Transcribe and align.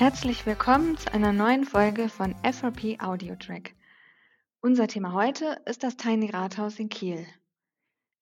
Herzlich 0.00 0.46
willkommen 0.46 0.96
zu 0.96 1.12
einer 1.12 1.30
neuen 1.30 1.66
Folge 1.66 2.08
von 2.08 2.34
FRP 2.36 3.02
Audio 3.02 3.36
Track. 3.36 3.74
Unser 4.62 4.88
Thema 4.88 5.12
heute 5.12 5.60
ist 5.66 5.82
das 5.82 5.98
Tiny 5.98 6.30
Rathaus 6.30 6.78
in 6.78 6.88
Kiel. 6.88 7.26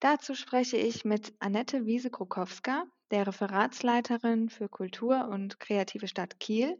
Dazu 0.01 0.35
spreche 0.35 0.75
ich 0.75 1.05
mit 1.05 1.33
Annette 1.39 1.85
Wiese-Krokowska, 1.85 2.83
der 3.11 3.27
Referatsleiterin 3.27 4.49
für 4.49 4.67
Kultur 4.67 5.29
und 5.29 5.61
kreative 5.61 6.09
Stadt 6.09 6.37
Kiel, 6.41 6.77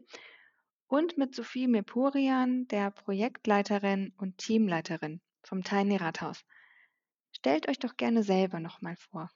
und 0.86 1.16
mit 1.16 1.34
Sophie 1.34 1.66
Mepurian, 1.66 2.68
der 2.68 2.90
Projektleiterin 2.90 4.12
und 4.18 4.36
Teamleiterin 4.36 5.22
vom 5.42 5.64
Tiny 5.64 5.96
Rathaus. 5.96 6.44
Stellt 7.32 7.70
euch 7.70 7.78
doch 7.78 7.96
gerne 7.96 8.22
selber 8.22 8.60
nochmal 8.60 8.96
vor. 8.96 9.30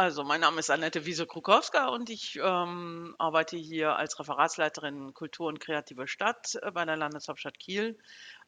Also, 0.00 0.24
mein 0.24 0.40
Name 0.40 0.60
ist 0.60 0.70
Annette 0.70 1.04
Wiese-Krukowska 1.04 1.88
und 1.88 2.08
ich 2.08 2.40
ähm, 2.42 3.14
arbeite 3.18 3.58
hier 3.58 3.96
als 3.96 4.18
Referatsleiterin 4.18 5.12
Kultur 5.12 5.48
und 5.48 5.60
kreative 5.60 6.08
Stadt 6.08 6.54
äh, 6.62 6.70
bei 6.70 6.86
der 6.86 6.96
Landeshauptstadt 6.96 7.58
Kiel. 7.58 7.98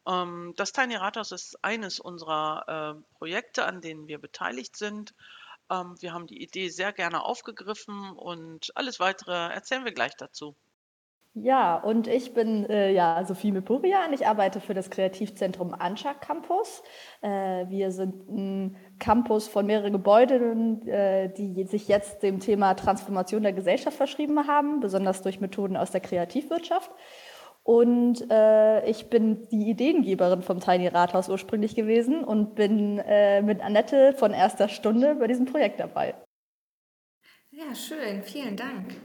Ähm, 0.09 0.55
das 0.57 0.73
Tiny 0.73 0.97
Rathaus 0.97 1.31
ist 1.31 1.63
eines 1.63 2.01
unserer 2.01 2.97
äh, 2.97 3.19
Projekte, 3.19 3.67
an 3.67 3.83
denen 3.83 4.09
wir 4.09 4.19
beteiligt 4.19 4.79
sind. 4.79 5.13
Ähm, 5.71 5.95
wir 6.01 6.15
haben 6.15 6.27
die 6.27 6.43
Idee 6.43 6.71
sehr 6.71 6.95
gerne 6.95 7.23
aufgegriffen 7.23 8.13
und 8.13 8.75
alles 8.75 8.99
weitere 8.99 9.53
erzählen 9.53 9.85
wir 9.85 9.93
gleich 9.93 10.17
dazu. 10.17 10.57
Ja, 11.35 11.77
und 11.77 12.09
ich 12.09 12.35
bin 12.35 12.69
äh, 12.69 12.93
ja 12.93 13.25
Sophie 13.25 13.53
Mepurian. 13.53 14.13
Ich 14.13 14.27
arbeite 14.27 14.61
für 14.61 14.75
das 14.75 14.91
Kreativzentrum 14.91 15.73
Anscha 15.73 16.13
Campus. 16.13 16.83
Äh, 17.23 17.69
wir 17.71 17.91
sind 17.91 18.29
ein 18.29 18.77
Campus 18.99 19.49
von 19.49 19.65
mehreren 19.65 19.93
Gebäuden, 19.93 20.87
äh, 20.87 21.33
die 21.33 21.65
sich 21.65 21.89
jetzt 21.89 22.23
dem 22.23 22.39
Thema 22.39 22.75
Transformation 22.75 23.43
der 23.43 23.55
Gesellschaft 23.55 23.97
verschrieben 23.97 24.47
haben, 24.47 24.81
besonders 24.81 25.23
durch 25.23 25.41
Methoden 25.41 25.79
aus 25.79 25.91
der 25.91 26.03
Kreativwirtschaft. 26.03 26.91
Und 27.63 28.31
äh, 28.31 28.85
ich 28.91 29.09
bin 29.09 29.49
die 29.49 29.71
Ideengeberin 29.71 30.43
vom 30.43 30.61
Tiny 30.61 30.89
Rathaus 30.89 31.31
ursprünglich 31.31 31.75
gewesen 31.75 32.25
und 32.25 32.57
bin 32.57 32.99
äh, 32.99 33.41
mit 33.41 33.63
Annette 33.63 34.13
von 34.15 34.33
erster 34.33 34.69
Stunde 34.69 35.15
bei 35.15 35.29
diesem 35.29 35.47
Projekt 35.47 35.81
dabei. 35.81 36.15
Ja, 37.51 37.75
schön. 37.75 38.23
Vielen 38.23 38.57
Dank. 38.57 38.97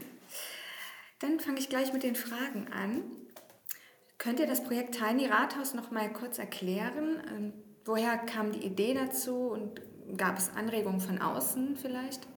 Dann 1.20 1.40
fange 1.40 1.58
ich 1.58 1.68
gleich 1.68 1.92
mit 1.92 2.04
den 2.04 2.14
Fragen 2.14 2.68
an. 2.72 3.02
Könnt 4.18 4.40
ihr 4.40 4.46
das 4.46 4.62
Projekt 4.62 4.96
Tiny 4.96 5.26
Rathaus 5.26 5.74
noch 5.74 5.90
mal 5.90 6.12
kurz 6.12 6.38
erklären? 6.38 7.22
Ähm, 7.28 7.52
woher 7.84 8.18
kam 8.18 8.52
die 8.52 8.64
Idee 8.64 8.94
dazu 8.94 9.48
und 9.48 9.80
gab 10.16 10.38
es 10.38 10.50
Anregungen 10.54 11.00
von 11.00 11.20
außen 11.20 11.76
vielleicht? 11.76 12.28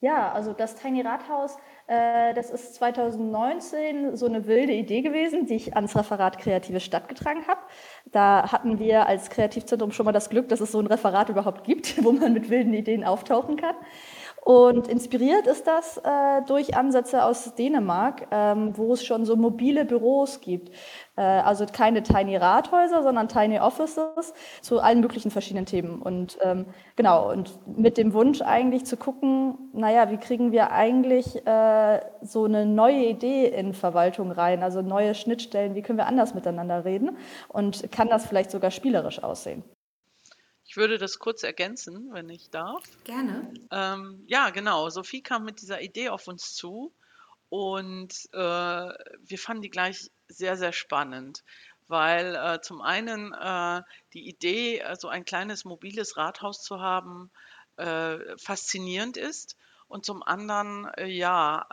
Ja, 0.00 0.32
also 0.32 0.52
das 0.52 0.74
Tiny 0.74 1.00
Rathaus, 1.02 1.56
äh, 1.86 2.34
das 2.34 2.50
ist 2.50 2.74
2019 2.74 4.16
so 4.16 4.26
eine 4.26 4.46
wilde 4.46 4.72
Idee 4.72 5.00
gewesen, 5.00 5.46
die 5.46 5.54
ich 5.54 5.76
ans 5.76 5.96
Referat 5.96 6.38
Kreative 6.38 6.80
Stadt 6.80 7.08
getragen 7.08 7.46
habe. 7.46 7.60
Da 8.06 8.50
hatten 8.50 8.80
wir 8.80 9.06
als 9.06 9.30
Kreativzentrum 9.30 9.92
schon 9.92 10.04
mal 10.04 10.10
das 10.10 10.28
Glück, 10.28 10.48
dass 10.48 10.60
es 10.60 10.72
so 10.72 10.80
ein 10.80 10.88
Referat 10.88 11.28
überhaupt 11.28 11.62
gibt, 11.62 12.02
wo 12.04 12.10
man 12.10 12.32
mit 12.32 12.50
wilden 12.50 12.74
Ideen 12.74 13.04
auftauchen 13.04 13.56
kann. 13.56 13.76
Und 14.44 14.88
inspiriert 14.88 15.46
ist 15.46 15.68
das 15.68 15.98
äh, 15.98 16.42
durch 16.48 16.76
Ansätze 16.76 17.24
aus 17.24 17.54
Dänemark, 17.54 18.26
ähm, 18.32 18.76
wo 18.76 18.92
es 18.92 19.04
schon 19.04 19.24
so 19.24 19.36
mobile 19.36 19.84
Büros 19.84 20.40
gibt. 20.40 20.70
Äh, 21.14 21.22
also 21.22 21.64
keine 21.64 22.02
Tiny 22.02 22.36
Rathäuser, 22.36 23.04
sondern 23.04 23.28
Tiny 23.28 23.60
Offices 23.60 24.34
zu 24.60 24.80
allen 24.80 25.00
möglichen 25.00 25.30
verschiedenen 25.30 25.64
Themen. 25.64 26.02
Und 26.02 26.38
ähm, 26.42 26.66
genau, 26.96 27.30
und 27.30 27.56
mit 27.78 27.96
dem 27.96 28.14
Wunsch 28.14 28.42
eigentlich 28.42 28.84
zu 28.84 28.96
gucken, 28.96 29.70
naja, 29.74 30.10
wie 30.10 30.16
kriegen 30.16 30.50
wir 30.50 30.72
eigentlich 30.72 31.46
äh, 31.46 32.00
so 32.22 32.44
eine 32.44 32.66
neue 32.66 33.04
Idee 33.04 33.46
in 33.46 33.74
Verwaltung 33.74 34.32
rein, 34.32 34.64
also 34.64 34.82
neue 34.82 35.14
Schnittstellen, 35.14 35.76
wie 35.76 35.82
können 35.82 35.98
wir 35.98 36.06
anders 36.06 36.34
miteinander 36.34 36.84
reden 36.84 37.16
und 37.46 37.92
kann 37.92 38.08
das 38.08 38.26
vielleicht 38.26 38.50
sogar 38.50 38.72
spielerisch 38.72 39.22
aussehen? 39.22 39.62
Ich 40.64 40.76
würde 40.76 40.98
das 40.98 41.18
kurz 41.18 41.42
ergänzen, 41.42 42.12
wenn 42.12 42.28
ich 42.28 42.50
darf. 42.50 42.82
Gerne. 43.04 43.52
Ähm, 43.70 44.24
ja, 44.26 44.50
genau. 44.50 44.88
Sophie 44.90 45.22
kam 45.22 45.44
mit 45.44 45.60
dieser 45.60 45.80
Idee 45.82 46.08
auf 46.08 46.28
uns 46.28 46.54
zu 46.54 46.92
und 47.48 48.12
äh, 48.32 48.38
wir 48.38 49.38
fanden 49.38 49.62
die 49.62 49.70
gleich 49.70 50.10
sehr, 50.28 50.56
sehr 50.56 50.72
spannend, 50.72 51.44
weil 51.88 52.34
äh, 52.34 52.60
zum 52.62 52.80
einen 52.80 53.34
äh, 53.34 53.82
die 54.14 54.26
Idee, 54.26 54.78
äh, 54.78 54.96
so 54.96 55.08
ein 55.08 55.26
kleines 55.26 55.66
mobiles 55.66 56.16
Rathaus 56.16 56.62
zu 56.62 56.80
haben, 56.80 57.30
äh, 57.76 58.18
faszinierend 58.38 59.18
ist 59.18 59.58
und 59.88 60.06
zum 60.06 60.22
anderen, 60.22 60.86
äh, 60.94 61.06
ja, 61.06 61.66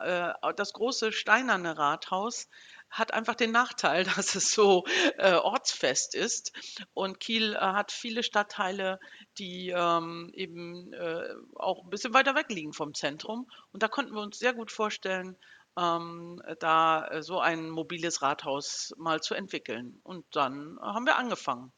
das 0.58 0.74
große 0.74 1.14
steinerne 1.14 1.78
Rathaus 1.78 2.50
hat 2.90 3.14
einfach 3.14 3.36
den 3.36 3.52
Nachteil, 3.52 4.04
dass 4.16 4.36
es 4.36 4.52
so 4.52 4.86
äh, 5.18 5.34
ortsfest 5.34 6.16
ist. 6.16 6.52
Und 6.94 7.20
Kiel 7.20 7.54
äh, 7.54 7.60
hat 7.60 7.92
viele 7.92 8.24
Stadtteile, 8.24 9.00
die 9.38 9.70
ähm, 9.76 10.32
eben 10.34 10.94
äh, 10.94 11.34
auch 11.56 11.84
ein 11.84 11.90
bisschen 11.90 12.14
weiter 12.14 12.36
weg 12.36 12.48
liegen 12.50 12.74
vom 12.74 12.94
Zentrum. 12.94 13.50
Und 13.72 13.84
da 13.84 13.88
konnten 13.88 14.14
wir 14.14 14.22
uns 14.22 14.40
sehr 14.40 14.54
gut 14.54 14.72
vorstellen, 14.72 15.38
ähm, 15.78 16.42
da 16.60 17.08
äh, 17.08 17.24
so 17.24 17.40
ein 17.40 17.70
mobiles 17.70 18.22
Rathaus 18.22 18.94
mal 18.98 19.22
zu 19.22 19.34
entwickeln. 19.34 20.00
Und 20.04 20.26
dann 20.32 20.78
haben 20.82 21.06
wir 21.06 21.18
angefangen. 21.18 21.72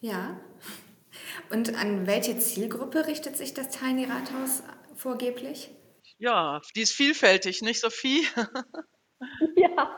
Ja. 0.00 0.40
Und 1.50 1.74
an 1.74 2.06
welche 2.06 2.38
Zielgruppe 2.38 3.06
richtet 3.06 3.36
sich 3.36 3.54
das 3.54 3.68
Tiny 3.68 4.04
Rathaus 4.04 4.62
vorgeblich? 4.96 5.70
Ja, 6.18 6.60
die 6.74 6.82
ist 6.82 6.92
vielfältig, 6.92 7.62
nicht 7.62 7.80
Sophie? 7.80 8.26
ja, 9.56 9.96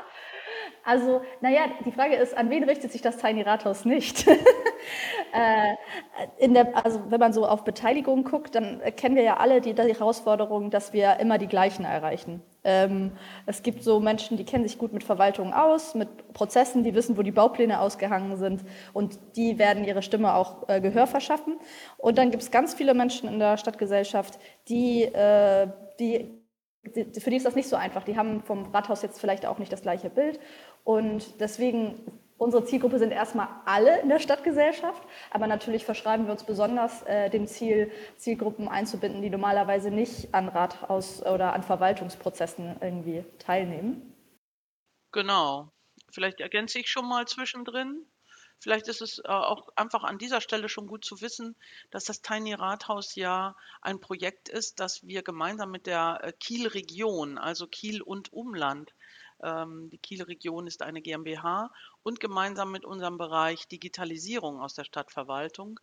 also, 0.84 1.22
naja, 1.40 1.62
die 1.84 1.92
Frage 1.92 2.16
ist, 2.16 2.36
an 2.36 2.50
wen 2.50 2.64
richtet 2.64 2.92
sich 2.92 3.00
das 3.00 3.16
Tiny 3.16 3.42
Rathaus 3.42 3.84
nicht? 3.84 4.26
äh, 5.32 6.46
der, 6.46 6.84
also, 6.84 7.00
wenn 7.08 7.20
man 7.20 7.32
so 7.32 7.46
auf 7.46 7.64
Beteiligung 7.64 8.24
guckt, 8.24 8.54
dann 8.54 8.80
kennen 8.96 9.16
wir 9.16 9.22
ja 9.22 9.36
alle 9.38 9.60
die, 9.60 9.74
die 9.74 9.82
Herausforderung, 9.82 10.70
dass 10.70 10.92
wir 10.92 11.18
immer 11.20 11.38
die 11.38 11.46
gleichen 11.46 11.84
erreichen. 11.84 12.42
Ähm, 12.64 13.12
es 13.46 13.62
gibt 13.62 13.82
so 13.82 14.00
Menschen, 14.00 14.36
die 14.36 14.44
kennen 14.44 14.64
sich 14.64 14.78
gut 14.78 14.92
mit 14.92 15.04
Verwaltung 15.04 15.52
aus, 15.52 15.94
mit 15.94 16.32
Prozessen, 16.32 16.82
die 16.82 16.94
wissen, 16.94 17.16
wo 17.16 17.22
die 17.22 17.30
Baupläne 17.30 17.80
ausgehangen 17.80 18.36
sind 18.36 18.64
und 18.92 19.18
die 19.36 19.58
werden 19.58 19.84
ihre 19.84 20.02
Stimme 20.02 20.34
auch 20.34 20.68
äh, 20.68 20.80
Gehör 20.80 21.06
verschaffen. 21.06 21.58
Und 21.98 22.18
dann 22.18 22.30
gibt 22.30 22.42
es 22.42 22.50
ganz 22.50 22.74
viele 22.74 22.94
Menschen 22.94 23.28
in 23.28 23.38
der 23.38 23.56
Stadtgesellschaft, 23.56 24.38
die, 24.68 25.04
äh, 25.04 25.68
die 25.98 26.44
für 27.18 27.30
die 27.30 27.36
ist 27.36 27.46
das 27.46 27.54
nicht 27.54 27.68
so 27.68 27.76
einfach. 27.76 28.04
Die 28.04 28.16
haben 28.16 28.42
vom 28.42 28.66
Rathaus 28.66 29.02
jetzt 29.02 29.18
vielleicht 29.18 29.46
auch 29.46 29.58
nicht 29.58 29.72
das 29.72 29.82
gleiche 29.82 30.10
Bild. 30.10 30.38
Und 30.84 31.40
deswegen, 31.40 32.20
unsere 32.36 32.64
Zielgruppe 32.64 32.98
sind 32.98 33.10
erstmal 33.10 33.48
alle 33.64 34.00
in 34.00 34.10
der 34.10 34.20
Stadtgesellschaft, 34.20 35.02
aber 35.30 35.46
natürlich 35.46 35.84
verschreiben 35.84 36.26
wir 36.26 36.32
uns 36.32 36.44
besonders 36.44 37.02
äh, 37.04 37.30
dem 37.30 37.46
Ziel, 37.46 37.90
Zielgruppen 38.16 38.68
einzubinden, 38.68 39.22
die 39.22 39.30
normalerweise 39.30 39.90
nicht 39.90 40.34
an 40.34 40.48
Rathaus- 40.48 41.22
oder 41.22 41.54
an 41.54 41.62
Verwaltungsprozessen 41.62 42.76
irgendwie 42.80 43.24
teilnehmen. 43.38 44.14
Genau. 45.10 45.70
Vielleicht 46.12 46.40
ergänze 46.40 46.78
ich 46.78 46.88
schon 46.88 47.08
mal 47.08 47.26
zwischendrin. 47.26 48.06
Vielleicht 48.60 48.88
ist 48.88 49.02
es 49.02 49.18
äh, 49.18 49.28
auch 49.28 49.68
einfach 49.76 50.04
an 50.04 50.18
dieser 50.18 50.40
Stelle 50.40 50.68
schon 50.68 50.86
gut 50.86 51.04
zu 51.04 51.20
wissen, 51.20 51.56
dass 51.90 52.04
das 52.04 52.22
Tiny 52.22 52.54
Rathaus 52.54 53.14
ja 53.14 53.56
ein 53.82 54.00
Projekt 54.00 54.48
ist, 54.48 54.80
das 54.80 55.06
wir 55.06 55.22
gemeinsam 55.22 55.70
mit 55.70 55.86
der 55.86 56.20
äh, 56.22 56.32
Kiel-Region, 56.32 57.36
also 57.38 57.66
Kiel 57.66 58.00
und 58.00 58.32
Umland, 58.32 58.94
ähm, 59.42 59.90
die 59.90 59.98
Kiel-Region 59.98 60.66
ist 60.66 60.82
eine 60.82 61.02
GmbH 61.02 61.70
und 62.02 62.20
gemeinsam 62.20 62.70
mit 62.72 62.84
unserem 62.84 63.18
Bereich 63.18 63.66
Digitalisierung 63.68 64.60
aus 64.60 64.74
der 64.74 64.84
Stadtverwaltung 64.84 65.80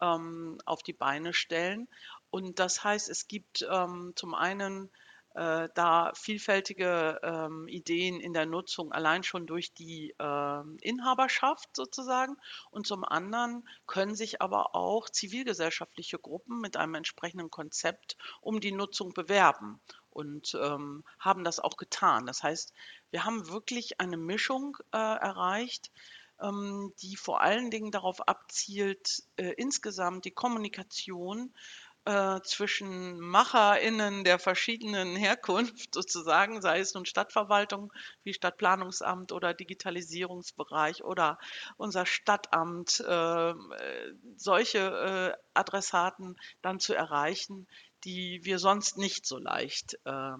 ähm, 0.00 0.58
auf 0.64 0.82
die 0.82 0.92
Beine 0.92 1.32
stellen. 1.32 1.88
Und 2.30 2.58
das 2.58 2.84
heißt, 2.84 3.08
es 3.08 3.28
gibt 3.28 3.66
ähm, 3.70 4.12
zum 4.16 4.34
einen 4.34 4.90
äh, 5.34 5.68
da 5.74 6.12
vielfältige 6.14 7.18
ähm, 7.22 7.66
Ideen 7.68 8.20
in 8.20 8.34
der 8.34 8.44
Nutzung 8.46 8.92
allein 8.92 9.22
schon 9.22 9.46
durch 9.46 9.72
die 9.72 10.14
äh, 10.18 10.62
Inhaberschaft 10.80 11.74
sozusagen. 11.74 12.36
Und 12.70 12.86
zum 12.86 13.04
anderen 13.04 13.66
können 13.86 14.14
sich 14.14 14.42
aber 14.42 14.74
auch 14.74 15.08
zivilgesellschaftliche 15.08 16.18
Gruppen 16.18 16.60
mit 16.60 16.76
einem 16.76 16.96
entsprechenden 16.96 17.50
Konzept 17.50 18.16
um 18.40 18.60
die 18.60 18.72
Nutzung 18.72 19.14
bewerben 19.14 19.80
und 20.12 20.56
ähm, 20.60 21.04
haben 21.18 21.44
das 21.44 21.58
auch 21.58 21.76
getan. 21.76 22.26
Das 22.26 22.42
heißt, 22.42 22.72
wir 23.10 23.24
haben 23.24 23.48
wirklich 23.48 24.00
eine 24.00 24.16
Mischung 24.16 24.76
äh, 24.92 24.96
erreicht, 24.96 25.90
ähm, 26.40 26.92
die 27.00 27.16
vor 27.16 27.40
allen 27.40 27.70
Dingen 27.70 27.90
darauf 27.90 28.26
abzielt, 28.28 29.22
äh, 29.36 29.52
insgesamt 29.56 30.24
die 30.24 30.30
Kommunikation 30.30 31.52
äh, 32.04 32.40
zwischen 32.42 33.20
MacherInnen 33.20 34.24
der 34.24 34.40
verschiedenen 34.40 35.14
Herkunft 35.14 35.94
sozusagen, 35.94 36.60
sei 36.60 36.80
es 36.80 36.94
nun 36.94 37.06
Stadtverwaltung 37.06 37.92
wie 38.24 38.34
Stadtplanungsamt 38.34 39.30
oder 39.30 39.54
Digitalisierungsbereich 39.54 41.04
oder 41.04 41.38
unser 41.76 42.04
Stadtamt, 42.04 42.98
äh, 43.00 43.54
solche 44.36 44.78
äh, 44.78 45.42
Adressaten 45.54 46.36
dann 46.60 46.80
zu 46.80 46.92
erreichen, 46.92 47.68
die 48.04 48.44
wir 48.44 48.58
sonst 48.58 48.98
nicht 48.98 49.26
so 49.26 49.38
leicht 49.38 49.98
äh, 50.04 50.32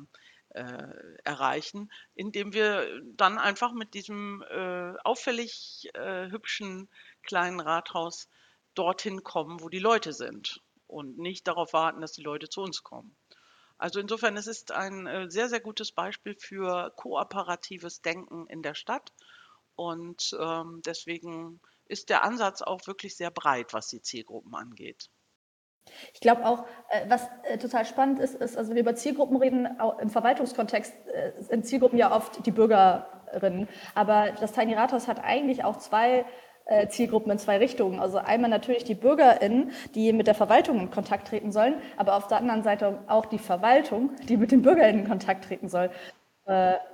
äh, 0.51 1.17
erreichen, 1.25 1.91
indem 2.15 2.53
wir 2.53 3.01
dann 3.17 3.39
einfach 3.39 3.73
mit 3.73 3.95
diesem 3.95 4.43
äh, 4.51 4.95
auffällig 5.05 5.89
äh, 5.95 6.31
hübschen 6.31 6.89
kleinen 7.23 7.61
Rathaus 7.61 8.29
dorthin 8.75 9.23
kommen, 9.23 9.61
wo 9.61 9.69
die 9.69 9.79
Leute 9.79 10.13
sind 10.13 10.61
und 10.87 11.19
nicht 11.19 11.47
darauf 11.49 11.73
warten, 11.73 12.01
dass 12.01 12.13
die 12.13 12.23
Leute 12.23 12.49
zu 12.49 12.63
uns 12.63 12.83
kommen. 12.83 13.17
Also 13.79 13.99
insofern, 13.99 14.37
es 14.37 14.47
ist 14.47 14.71
ein 14.71 15.07
äh, 15.07 15.31
sehr, 15.31 15.49
sehr 15.49 15.61
gutes 15.61 15.91
Beispiel 15.91 16.37
für 16.39 16.93
kooperatives 16.97 18.01
Denken 18.03 18.47
in 18.47 18.63
der 18.63 18.75
Stadt 18.75 19.13
und 19.75 20.37
ähm, 20.39 20.83
deswegen 20.85 21.61
ist 21.87 22.09
der 22.09 22.23
Ansatz 22.23 22.63
auch 22.63 22.87
wirklich 22.87 23.17
sehr 23.17 23.31
breit, 23.31 23.73
was 23.73 23.89
die 23.89 24.01
Zielgruppen 24.01 24.55
angeht. 24.55 25.11
Ich 26.15 26.21
glaube 26.21 26.47
auch, 26.47 26.65
äh, 26.91 27.09
was 27.09 27.29
äh, 27.45 27.59
total 27.59 27.85
spannend 27.85 28.19
ist, 28.19 28.35
ist, 28.35 28.57
also 28.57 28.71
wenn 28.71 28.77
wir 28.77 28.83
über 28.83 28.95
Zielgruppen 28.95 29.37
reden, 29.37 29.69
im 30.01 30.11
Verwaltungskontext 30.11 30.95
äh, 31.09 31.43
sind 31.43 31.67
Zielgruppen 31.67 31.99
ja 31.99 32.15
oft 32.15 32.45
die 32.47 32.51
Bürgerinnen. 32.51 33.69
Aber 33.95 34.31
das 34.41 34.53
Tiny 34.53 34.75
Rathaus 34.75 35.09
hat 35.09 35.23
eigentlich 35.23 35.65
auch 35.65 35.77
zwei 35.79 36.25
Zielgruppen 36.91 37.33
in 37.33 37.39
zwei 37.39 37.59
Richtungen. 37.59 37.99
Also 37.99 38.19
einmal 38.19 38.49
natürlich 38.49 38.85
die 38.85 38.95
BürgerInnen, 38.95 39.73
die 39.97 40.13
mit 40.13 40.29
der 40.29 40.37
Verwaltung 40.37 40.79
in 40.79 40.93
Kontakt 40.93 41.27
treten 41.27 41.51
sollen, 41.51 41.75
aber 41.97 42.15
auf 42.15 42.29
der 42.29 42.39
anderen 42.39 42.63
Seite 42.63 43.01
auch 43.09 43.27
die 43.27 43.41
Verwaltung, 43.41 44.11
die 44.29 44.37
mit 44.37 44.53
den 44.53 44.63
BürgerInnen 44.63 45.01
in 45.01 45.09
Kontakt 45.09 45.45
treten 45.45 45.69
soll. 45.69 45.91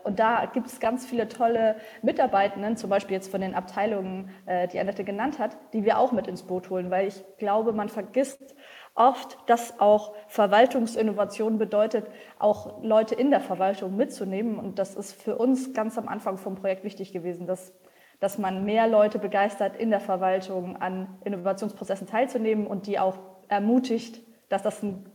Und 0.05 0.19
da 0.19 0.47
gibt 0.47 0.69
es 0.69 0.81
ganz 0.81 1.05
viele 1.05 1.29
tolle 1.29 1.77
Mitarbeitenden, 2.01 2.79
zum 2.79 2.89
Beispiel 2.89 3.17
jetzt 3.17 3.31
von 3.31 3.43
den 3.43 3.55
Abteilungen, 3.55 4.31
die 4.73 4.81
Annette 4.81 5.05
genannt 5.05 5.39
hat, 5.39 5.59
die 5.75 5.85
wir 5.85 5.99
auch 5.99 6.13
mit 6.13 6.27
ins 6.29 6.45
Boot 6.45 6.71
holen, 6.71 6.91
weil 6.91 7.07
ich 7.07 7.23
glaube, 7.37 7.75
man 7.75 7.91
vergisst 7.91 8.55
oft, 8.99 9.39
dass 9.47 9.81
auch 9.81 10.15
Verwaltungsinnovation 10.27 11.59
bedeutet, 11.59 12.07
auch 12.39 12.83
Leute 12.83 13.15
in 13.15 13.31
der 13.31 13.41
Verwaltung 13.41 13.97
mitzunehmen. 13.97 14.59
Und 14.59 14.79
das 14.79 14.95
ist 14.95 15.21
für 15.21 15.37
uns 15.37 15.73
ganz 15.73 15.97
am 15.97 16.09
Anfang 16.09 16.37
vom 16.37 16.57
Projekt 16.57 16.85
wichtig 16.85 17.13
gewesen, 17.13 17.47
dass, 17.47 17.73
dass 18.21 18.39
man 18.39 18.65
mehr 18.65 18.89
Leute 18.89 19.19
begeistert, 19.19 19.77
in 19.77 19.91
der 19.91 20.01
Verwaltung 20.01 20.77
an 20.77 21.19
Innovationsprozessen 21.25 22.07
teilzunehmen 22.07 22.67
und 22.67 22.87
die 22.87 22.99
auch 22.99 23.19
ermutigt, 23.49 24.21
dass 24.49 24.63
das 24.63 24.83
ein 24.83 25.11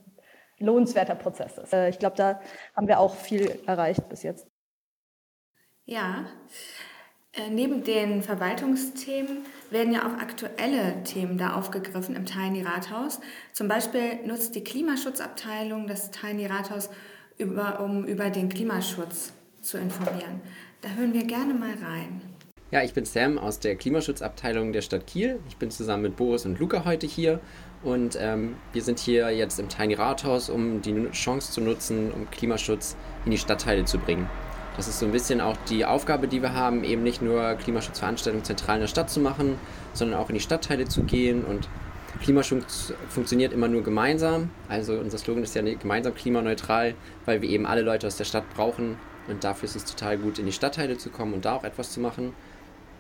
lohnenswerter 0.59 1.15
Prozess 1.15 1.57
ist. 1.57 1.74
Äh, 1.74 1.89
ich 1.89 2.00
glaube, 2.00 2.15
da 2.15 2.39
haben 2.75 2.88
wir 2.88 3.00
auch 3.00 3.13
viel 3.13 3.59
erreicht 3.65 4.07
bis 4.09 4.24
jetzt. 4.24 4.47
Ja, 5.86 6.25
neben 7.50 7.83
den 7.83 8.21
Verwaltungsthemen 8.21 9.39
werden 9.69 9.94
ja 9.94 10.01
auch 10.01 10.21
aktuelle 10.21 11.03
Themen 11.03 11.38
da 11.38 11.53
aufgegriffen 11.53 12.15
im 12.15 12.25
Tiny 12.25 12.62
Rathaus. 12.62 13.19
Zum 13.53 13.68
Beispiel 13.68 14.25
nutzt 14.25 14.56
die 14.56 14.63
Klimaschutzabteilung 14.63 15.88
das 15.88 16.12
Tiny 16.12 16.45
Rathaus, 16.45 16.89
über, 17.38 17.80
um 17.80 18.06
über 18.06 18.30
den 18.30 18.50
Klimaschutz 18.50 19.33
zu 19.62 19.77
informieren. 19.77 20.41
Da 20.81 20.89
hören 20.89 21.13
wir 21.13 21.25
gerne 21.25 21.53
mal 21.53 21.74
rein. 21.83 22.21
Ja, 22.69 22.83
ich 22.83 22.94
bin 22.94 23.06
Sam 23.06 23.38
aus 23.38 23.59
der 23.59 23.75
Klimaschutzabteilung 23.75 24.74
der 24.74 24.81
Stadt 24.81 25.06
Kiel. 25.07 25.39
Ich 25.47 25.57
bin 25.57 25.69
zusammen 25.69 26.03
mit 26.03 26.15
Boris 26.15 26.45
und 26.45 26.59
Luca 26.59 26.86
heute 26.86 27.06
hier 27.07 27.39
und 27.83 28.18
ähm, 28.19 28.56
wir 28.71 28.81
sind 28.81 29.00
hier 29.00 29.29
jetzt 29.29 29.59
im 29.59 29.69
Tiny 29.69 29.94
Rathaus, 29.94 30.50
um 30.50 30.81
die 30.81 31.09
Chance 31.12 31.51
zu 31.51 31.62
nutzen, 31.62 32.12
um 32.12 32.29
Klimaschutz 32.31 32.95
in 33.25 33.31
die 33.31 33.38
Stadtteile 33.38 33.86
zu 33.86 34.00
bringen. 34.00 34.27
Das 34.75 34.88
ist 34.88 35.00
so 35.00 35.06
ein 35.06 35.12
bisschen 35.12 35.40
auch 35.40 35.56
die 35.70 35.86
Aufgabe, 35.86 36.28
die 36.28 36.42
wir 36.42 36.54
haben, 36.54 36.84
eben 36.84 37.04
nicht 37.04 37.22
nur 37.22 37.54
Klimaschutzveranstaltungen 37.56 38.44
zentral 38.44 38.78
in 38.78 38.81
der 38.81 38.88
Stadt 38.88 39.10
zu 39.10 39.20
machen, 39.20 39.58
sondern 39.94 40.20
auch 40.20 40.30
in 40.30 40.36
die 40.36 40.42
Stadtteile 40.42 40.86
zu 40.86 41.04
gehen. 41.04 41.44
Und 41.44 41.70
Klimaschutz 42.22 42.94
funktioniert 43.10 43.54
immer 43.54 43.68
nur 43.68 43.84
gemeinsam. 43.84 44.50
Also 44.68 44.94
unser 44.94 45.20
Slogan 45.20 45.44
ist 45.44 45.54
ja 45.56 45.62
gemeinsam 45.62 46.16
klimaneutral, 46.16 46.96
weil 47.25 47.42
wir 47.42 47.50
eben 47.50 47.68
alle 47.68 47.81
Leute 47.81 48.08
aus 48.08 48.18
der 48.18 48.25
Stadt 48.25 48.46
brauchen. 48.56 48.98
Und 49.28 49.44
dafür 49.44 49.70
ist 49.70 49.75
es 49.75 49.86
total 49.86 50.18
gut, 50.18 50.40
in 50.40 50.48
die 50.48 50.52
Stadtteile 50.52 50.98
zu 50.98 51.10
kommen 51.10 51.34
und 51.34 51.46
da 51.46 51.56
auch 51.56 51.64
etwas 51.64 51.92
zu 51.92 52.00
machen. 52.00 52.34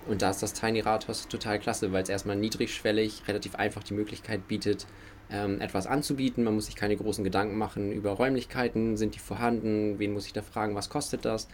Und 0.07 0.21
da 0.21 0.29
ist 0.29 0.43
das 0.43 0.53
Tiny 0.53 0.81
Rathaus 0.81 1.27
total 1.27 1.59
klasse, 1.59 1.91
weil 1.91 2.03
es 2.03 2.09
erstmal 2.09 2.35
niedrigschwellig, 2.35 3.23
relativ 3.27 3.55
einfach 3.55 3.83
die 3.83 3.93
Möglichkeit 3.93 4.47
bietet, 4.47 4.85
ähm, 5.31 5.61
etwas 5.61 5.87
anzubieten. 5.87 6.43
Man 6.43 6.55
muss 6.55 6.65
sich 6.67 6.75
keine 6.75 6.95
großen 6.95 7.23
Gedanken 7.23 7.57
machen 7.57 7.91
über 7.91 8.11
Räumlichkeiten, 8.11 8.97
sind 8.97 9.15
die 9.15 9.19
vorhanden, 9.19 9.99
wen 9.99 10.13
muss 10.13 10.25
ich 10.25 10.33
da 10.33 10.41
fragen, 10.41 10.75
was 10.75 10.89
kostet 10.89 11.25
das, 11.25 11.47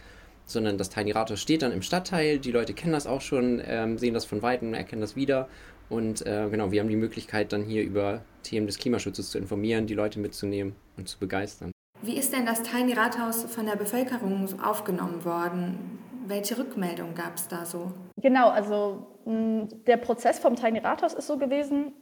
sondern 0.44 0.78
das 0.78 0.90
Tiny 0.90 1.12
Rathaus 1.12 1.40
steht 1.40 1.62
dann 1.62 1.72
im 1.72 1.82
Stadtteil, 1.82 2.38
die 2.38 2.52
Leute 2.52 2.74
kennen 2.74 2.92
das 2.92 3.06
auch 3.06 3.20
schon, 3.20 3.62
ähm, 3.64 3.98
sehen 3.98 4.14
das 4.14 4.24
von 4.24 4.42
Weitem, 4.42 4.74
erkennen 4.74 5.00
das 5.00 5.16
wieder 5.16 5.48
und 5.88 6.24
äh, 6.24 6.48
genau, 6.50 6.70
wir 6.70 6.80
haben 6.80 6.88
die 6.88 6.96
Möglichkeit 6.96 7.52
dann 7.52 7.64
hier 7.64 7.82
über 7.82 8.22
Themen 8.44 8.66
des 8.66 8.78
Klimaschutzes 8.78 9.30
zu 9.30 9.38
informieren, 9.38 9.86
die 9.86 9.94
Leute 9.94 10.20
mitzunehmen 10.20 10.74
und 10.96 11.08
zu 11.08 11.18
begeistern. 11.18 11.72
Wie 12.02 12.16
ist 12.16 12.32
denn 12.32 12.46
das 12.46 12.62
Tiny 12.62 12.94
Rathaus 12.94 13.44
von 13.44 13.66
der 13.66 13.76
Bevölkerung 13.76 14.48
aufgenommen 14.62 15.24
worden? 15.24 15.98
Welche 16.26 16.56
Rückmeldung 16.56 17.14
gab 17.14 17.36
es 17.36 17.48
da 17.48 17.66
so? 17.66 17.92
Genau, 18.22 18.48
also 18.48 19.06
mh, 19.26 19.68
der 19.86 19.96
Prozess 19.96 20.38
vom 20.38 20.54
Tiny 20.54 20.78
Rathaus 20.78 21.12
ist 21.12 21.26
so 21.26 21.36
gewesen, 21.36 21.92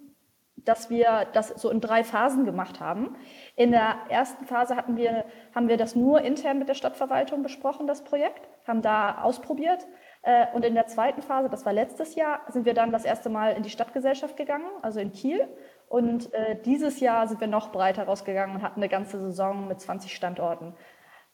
dass 0.64 0.90
wir 0.90 1.26
das 1.32 1.48
so 1.48 1.70
in 1.70 1.80
drei 1.80 2.04
Phasen 2.04 2.44
gemacht 2.44 2.80
haben. 2.80 3.16
In 3.56 3.70
der 3.70 3.96
ersten 4.08 4.44
Phase 4.44 4.76
hatten 4.76 4.96
wir, 4.96 5.24
haben 5.54 5.68
wir 5.68 5.76
das 5.76 5.94
nur 5.94 6.22
intern 6.22 6.58
mit 6.58 6.68
der 6.68 6.74
Stadtverwaltung 6.74 7.42
besprochen, 7.42 7.86
das 7.86 8.02
Projekt, 8.02 8.48
haben 8.66 8.82
da 8.82 9.22
ausprobiert. 9.22 9.86
Äh, 10.22 10.46
und 10.52 10.64
in 10.64 10.74
der 10.74 10.86
zweiten 10.86 11.22
Phase, 11.22 11.48
das 11.48 11.64
war 11.64 11.72
letztes 11.72 12.14
Jahr, 12.14 12.40
sind 12.48 12.66
wir 12.66 12.74
dann 12.74 12.92
das 12.92 13.04
erste 13.04 13.30
Mal 13.30 13.52
in 13.52 13.62
die 13.62 13.70
Stadtgesellschaft 13.70 14.36
gegangen, 14.36 14.68
also 14.82 15.00
in 15.00 15.12
Kiel. 15.12 15.48
Und 15.88 16.32
äh, 16.34 16.60
dieses 16.62 17.00
Jahr 17.00 17.26
sind 17.28 17.40
wir 17.40 17.48
noch 17.48 17.72
breiter 17.72 18.04
rausgegangen 18.04 18.56
und 18.56 18.62
hatten 18.62 18.80
eine 18.80 18.88
ganze 18.88 19.18
Saison 19.18 19.68
mit 19.68 19.80
20 19.80 20.14
Standorten. 20.14 20.74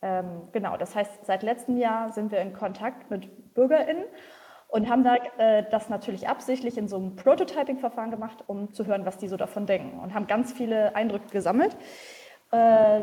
Ähm, 0.02 0.48
genau, 0.52 0.76
das 0.76 0.94
heißt, 0.94 1.24
seit 1.24 1.42
letztem 1.42 1.76
Jahr 1.76 2.12
sind 2.12 2.30
wir 2.30 2.40
in 2.40 2.52
Kontakt 2.52 3.10
mit 3.10 3.54
BürgerInnen 3.54 4.04
und 4.74 4.90
haben 4.90 5.04
da 5.04 5.14
äh, 5.38 5.64
das 5.70 5.88
natürlich 5.88 6.26
absichtlich 6.26 6.76
in 6.76 6.88
so 6.88 6.96
einem 6.96 7.14
Prototyping-Verfahren 7.14 8.10
gemacht, 8.10 8.42
um 8.48 8.72
zu 8.72 8.86
hören, 8.86 9.06
was 9.06 9.18
die 9.18 9.28
so 9.28 9.36
davon 9.36 9.66
denken 9.66 10.00
und 10.00 10.14
haben 10.14 10.26
ganz 10.26 10.52
viele 10.52 10.96
Eindrücke 10.96 11.28
gesammelt. 11.28 11.76
Äh, 12.50 13.02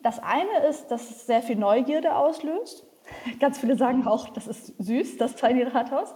das 0.00 0.20
eine 0.20 0.66
ist, 0.68 0.90
dass 0.90 1.08
es 1.08 1.26
sehr 1.26 1.42
viel 1.42 1.54
Neugierde 1.54 2.16
auslöst. 2.16 2.84
Ganz 3.40 3.60
viele 3.60 3.76
sagen 3.76 4.04
auch, 4.04 4.30
das 4.30 4.48
ist 4.48 4.74
süß, 4.78 5.16
das 5.16 5.36
Tiny 5.36 5.62
Rathaus. 5.62 6.12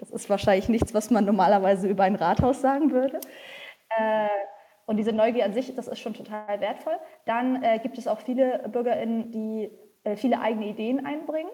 Das 0.00 0.10
ist 0.10 0.28
wahrscheinlich 0.28 0.68
nichts, 0.68 0.92
was 0.92 1.10
man 1.10 1.24
normalerweise 1.24 1.86
über 1.86 2.02
ein 2.02 2.16
Rathaus 2.16 2.60
sagen 2.60 2.90
würde. 2.90 3.20
Äh, 3.96 4.26
und 4.86 4.96
diese 4.96 5.12
Neugier 5.12 5.44
an 5.44 5.54
sich, 5.54 5.72
das 5.76 5.86
ist 5.86 6.00
schon 6.00 6.14
total 6.14 6.60
wertvoll. 6.60 6.96
Dann 7.26 7.62
äh, 7.62 7.78
gibt 7.78 7.96
es 7.96 8.08
auch 8.08 8.18
viele 8.18 8.68
BürgerInnen, 8.72 9.30
die 9.30 9.70
äh, 10.02 10.16
viele 10.16 10.40
eigene 10.40 10.66
Ideen 10.66 11.06
einbringen 11.06 11.50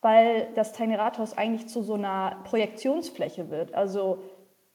weil 0.00 0.48
das 0.54 0.72
Tiny 0.72 0.94
Rathaus 0.94 1.36
eigentlich 1.36 1.68
zu 1.68 1.82
so 1.82 1.94
einer 1.94 2.38
Projektionsfläche 2.44 3.50
wird. 3.50 3.74
Also, 3.74 4.18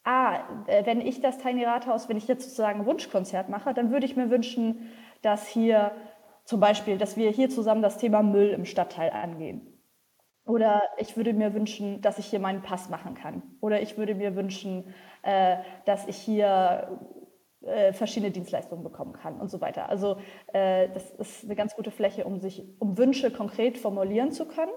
ah, 0.04 0.40
äh, 0.68 0.86
wenn 0.86 1.02
ich 1.02 1.22
das 1.22 1.38
Tiny 1.38 1.64
Rathaus, 1.64 2.10
wenn 2.10 2.18
ich 2.18 2.28
jetzt 2.28 2.44
sozusagen 2.44 2.82
ein 2.82 2.86
Wunschkonzert 2.86 3.50
mache, 3.50 3.74
dann 3.74 3.92
würde 3.92 4.06
ich 4.06 4.16
mir 4.16 4.30
wünschen, 4.30 4.92
dass 5.22 5.48
hier 5.48 5.92
zum 6.44 6.60
Beispiel, 6.60 6.98
dass 6.98 7.16
wir 7.16 7.30
hier 7.32 7.50
zusammen 7.50 7.82
das 7.82 7.98
Thema 7.98 8.22
Müll 8.22 8.50
im 8.50 8.66
Stadtteil 8.66 9.12
angehen. 9.12 9.68
Oder 10.46 10.82
ich 10.98 11.16
würde 11.16 11.32
mir 11.32 11.54
wünschen, 11.54 12.02
dass 12.02 12.20
ich 12.20 12.26
hier 12.26 12.40
meinen 12.40 12.62
Pass 12.62 12.90
machen 12.90 13.14
kann. 13.14 13.44
Oder 13.62 13.82
ich 13.82 13.98
würde 13.98 14.14
mir 14.14 14.36
wünschen, 14.36 14.94
äh, 15.22 15.56
dass 15.86 16.06
ich 16.06 16.18
hier 16.18 17.00
äh, 17.62 17.94
verschiedene 17.94 18.30
Dienstleistungen 18.30 18.84
bekommen 18.84 19.14
kann 19.14 19.40
und 19.40 19.50
so 19.50 19.62
weiter. 19.62 19.88
Also 19.88 20.18
das 20.52 21.12
ist 21.12 21.46
eine 21.46 21.56
ganz 21.56 21.76
gute 21.76 21.92
Fläche, 21.92 22.26
um 22.26 22.42
sich, 22.42 22.62
um 22.80 22.98
Wünsche 22.98 23.32
konkret 23.32 23.78
formulieren 23.78 24.34
zu 24.34 24.46
können 24.46 24.74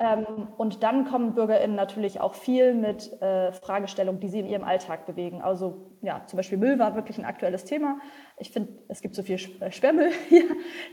ähm, 0.00 0.48
und 0.56 0.82
dann 0.82 1.04
kommen 1.04 1.34
BürgerInnen 1.34 1.76
natürlich 1.76 2.20
auch 2.20 2.32
viel 2.32 2.72
mit 2.72 3.20
äh, 3.20 3.52
Fragestellungen, 3.52 4.18
die 4.18 4.28
sie 4.28 4.40
in 4.40 4.46
ihrem 4.46 4.64
Alltag 4.64 5.04
bewegen. 5.04 5.42
Also 5.42 5.92
ja, 6.00 6.22
zum 6.26 6.38
Beispiel 6.38 6.56
Müll 6.56 6.78
war 6.78 6.94
wirklich 6.94 7.18
ein 7.18 7.26
aktuelles 7.26 7.66
Thema. 7.66 7.98
Ich 8.38 8.50
finde, 8.50 8.72
es 8.88 9.02
gibt 9.02 9.14
so 9.14 9.22
viel 9.22 9.38
äh, 9.60 9.70
Sperrmüll 9.70 10.10
hier 10.30 10.44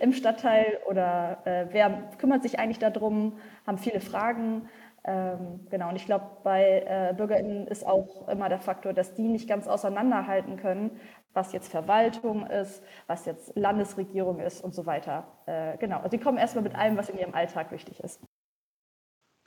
im 0.01 0.11
Stadtteil 0.11 0.79
oder 0.89 1.37
äh, 1.45 1.67
wer 1.71 2.09
kümmert 2.17 2.43
sich 2.43 2.59
eigentlich 2.59 2.79
darum, 2.79 3.37
haben 3.65 3.77
viele 3.77 4.01
Fragen. 4.01 4.67
Ähm, 5.05 5.65
genau, 5.69 5.87
und 5.87 5.95
ich 5.95 6.05
glaube, 6.05 6.25
bei 6.43 6.83
äh, 6.85 7.13
BürgerInnen 7.15 7.65
ist 7.67 7.87
auch 7.87 8.27
immer 8.27 8.49
der 8.49 8.59
Faktor, 8.59 8.91
dass 8.91 9.13
die 9.13 9.29
nicht 9.29 9.47
ganz 9.47 9.69
auseinanderhalten 9.69 10.57
können, 10.57 10.99
was 11.33 11.53
jetzt 11.53 11.71
Verwaltung 11.71 12.45
ist, 12.47 12.83
was 13.07 13.25
jetzt 13.25 13.55
Landesregierung 13.55 14.41
ist 14.41 14.61
und 14.61 14.73
so 14.75 14.85
weiter. 14.85 15.27
Äh, 15.45 15.77
genau, 15.77 15.99
also 15.99 16.09
die 16.09 16.19
kommen 16.21 16.37
erstmal 16.37 16.63
mit 16.63 16.75
allem, 16.75 16.97
was 16.97 17.07
in 17.07 17.17
ihrem 17.17 17.33
Alltag 17.33 17.71
wichtig 17.71 18.01
ist. 18.01 18.26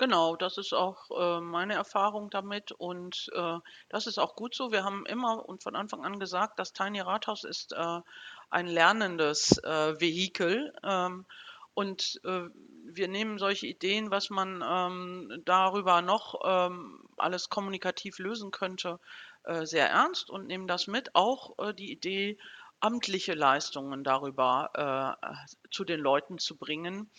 Genau, 0.00 0.34
das 0.34 0.56
ist 0.56 0.72
auch 0.72 1.10
äh, 1.10 1.42
meine 1.42 1.74
Erfahrung 1.74 2.30
damit 2.30 2.72
und 2.72 3.30
äh, 3.34 3.58
das 3.90 4.06
ist 4.06 4.16
auch 4.16 4.34
gut 4.34 4.54
so. 4.54 4.72
Wir 4.72 4.82
haben 4.82 5.04
immer 5.04 5.46
und 5.46 5.62
von 5.62 5.76
Anfang 5.76 6.06
an 6.06 6.18
gesagt, 6.18 6.58
das 6.58 6.72
Tiny 6.72 7.00
Rathaus 7.00 7.44
ist 7.44 7.74
äh, 7.74 8.00
ein 8.48 8.66
lernendes 8.66 9.58
äh, 9.58 10.00
Vehikel 10.00 10.72
ähm, 10.82 11.26
und 11.74 12.18
äh, 12.24 12.48
wir 12.86 13.08
nehmen 13.08 13.36
solche 13.38 13.66
Ideen, 13.66 14.10
was 14.10 14.30
man 14.30 14.64
ähm, 14.66 15.42
darüber 15.44 16.00
noch 16.00 16.40
ähm, 16.46 17.06
alles 17.18 17.50
kommunikativ 17.50 18.18
lösen 18.20 18.52
könnte, 18.52 19.00
äh, 19.44 19.66
sehr 19.66 19.90
ernst 19.90 20.30
und 20.30 20.46
nehmen 20.46 20.66
das 20.66 20.86
mit. 20.86 21.14
Auch 21.14 21.58
äh, 21.58 21.74
die 21.74 21.92
Idee, 21.92 22.38
amtliche 22.80 23.34
Leistungen 23.34 24.02
darüber 24.02 25.18
äh, 25.20 25.68
zu 25.70 25.84
den 25.84 26.00
Leuten 26.00 26.38
zu 26.38 26.56
bringen 26.56 27.10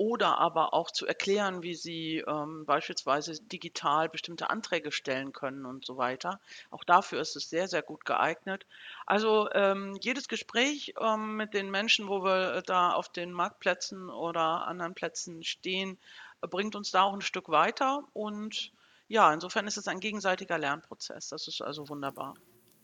oder 0.00 0.38
aber 0.38 0.72
auch 0.72 0.90
zu 0.90 1.06
erklären, 1.06 1.62
wie 1.62 1.74
sie 1.74 2.24
ähm, 2.26 2.64
beispielsweise 2.64 3.38
digital 3.38 4.08
bestimmte 4.08 4.48
Anträge 4.48 4.92
stellen 4.92 5.34
können 5.34 5.66
und 5.66 5.84
so 5.84 5.98
weiter. 5.98 6.40
Auch 6.70 6.84
dafür 6.84 7.20
ist 7.20 7.36
es 7.36 7.50
sehr, 7.50 7.68
sehr 7.68 7.82
gut 7.82 8.06
geeignet. 8.06 8.64
Also 9.04 9.50
ähm, 9.52 9.98
jedes 10.00 10.26
Gespräch 10.26 10.94
ähm, 10.98 11.36
mit 11.36 11.52
den 11.52 11.70
Menschen, 11.70 12.08
wo 12.08 12.24
wir 12.24 12.62
da 12.62 12.94
auf 12.94 13.10
den 13.10 13.30
Marktplätzen 13.30 14.08
oder 14.08 14.66
anderen 14.66 14.94
Plätzen 14.94 15.44
stehen, 15.44 15.98
bringt 16.40 16.76
uns 16.76 16.90
da 16.92 17.02
auch 17.02 17.12
ein 17.12 17.20
Stück 17.20 17.50
weiter. 17.50 18.02
Und 18.14 18.72
ja, 19.06 19.30
insofern 19.34 19.66
ist 19.66 19.76
es 19.76 19.86
ein 19.86 20.00
gegenseitiger 20.00 20.56
Lernprozess. 20.56 21.28
Das 21.28 21.46
ist 21.46 21.60
also 21.60 21.90
wunderbar. 21.90 22.36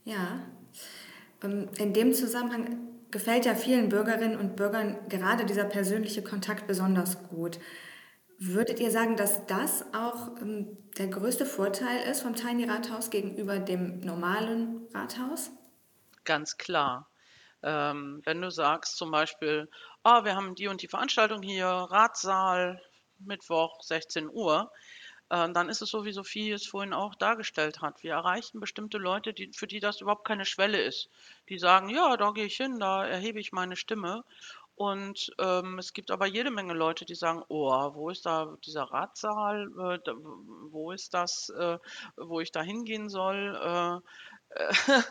Ja, 0.04 0.44
ähm, 1.42 1.70
in 1.78 1.94
dem 1.94 2.12
Zusammenhang 2.12 2.95
gefällt 3.10 3.46
ja 3.46 3.54
vielen 3.54 3.88
Bürgerinnen 3.88 4.36
und 4.36 4.56
Bürgern 4.56 4.98
gerade 5.08 5.46
dieser 5.46 5.64
persönliche 5.64 6.22
Kontakt 6.22 6.66
besonders 6.66 7.28
gut. 7.28 7.58
Würdet 8.38 8.80
ihr 8.80 8.90
sagen, 8.90 9.16
dass 9.16 9.46
das 9.46 9.84
auch 9.94 10.40
ähm, 10.42 10.76
der 10.98 11.08
größte 11.08 11.46
Vorteil 11.46 12.02
ist 12.10 12.22
vom 12.22 12.34
Tiny 12.34 12.64
Rathaus 12.64 13.10
gegenüber 13.10 13.58
dem 13.58 14.00
normalen 14.00 14.86
Rathaus? 14.92 15.50
Ganz 16.24 16.58
klar. 16.58 17.08
Ähm, 17.62 18.20
wenn 18.24 18.42
du 18.42 18.50
sagst 18.50 18.96
zum 18.96 19.10
Beispiel, 19.10 19.70
oh, 20.04 20.24
wir 20.24 20.36
haben 20.36 20.54
die 20.54 20.68
und 20.68 20.82
die 20.82 20.88
Veranstaltung 20.88 21.40
hier, 21.42 21.66
Ratsaal, 21.66 22.82
Mittwoch, 23.18 23.82
16 23.82 24.28
Uhr, 24.30 24.70
äh, 25.30 25.52
dann 25.52 25.68
ist 25.68 25.82
es 25.82 25.90
so, 25.90 26.04
wie 26.04 26.12
Sophie 26.12 26.50
es 26.50 26.66
vorhin 26.66 26.92
auch 26.92 27.14
dargestellt 27.14 27.80
hat. 27.80 28.02
Wir 28.02 28.12
erreichen 28.12 28.60
bestimmte 28.60 28.98
Leute, 28.98 29.32
die, 29.32 29.50
für 29.52 29.66
die 29.66 29.80
das 29.80 30.00
überhaupt 30.00 30.26
keine 30.26 30.44
Schwelle 30.44 30.80
ist. 30.80 31.10
Die 31.48 31.58
sagen, 31.58 31.88
ja, 31.88 32.16
da 32.16 32.30
gehe 32.30 32.46
ich 32.46 32.56
hin, 32.56 32.78
da 32.78 33.04
erhebe 33.06 33.40
ich 33.40 33.52
meine 33.52 33.76
Stimme. 33.76 34.24
Und 34.76 35.32
ähm, 35.38 35.78
es 35.78 35.94
gibt 35.94 36.10
aber 36.10 36.26
jede 36.26 36.50
Menge 36.50 36.74
Leute, 36.74 37.06
die 37.06 37.14
sagen, 37.14 37.42
oh, 37.48 37.94
wo 37.94 38.10
ist 38.10 38.26
da 38.26 38.58
dieser 38.66 38.82
Ratsaal? 38.82 39.68
Äh, 39.68 40.10
wo 40.70 40.92
ist 40.92 41.14
das, 41.14 41.48
äh, 41.48 41.78
wo 42.16 42.40
ich 42.40 42.52
da 42.52 42.60
hingehen 42.60 43.08
soll? 43.08 44.02
Äh, 44.54 44.60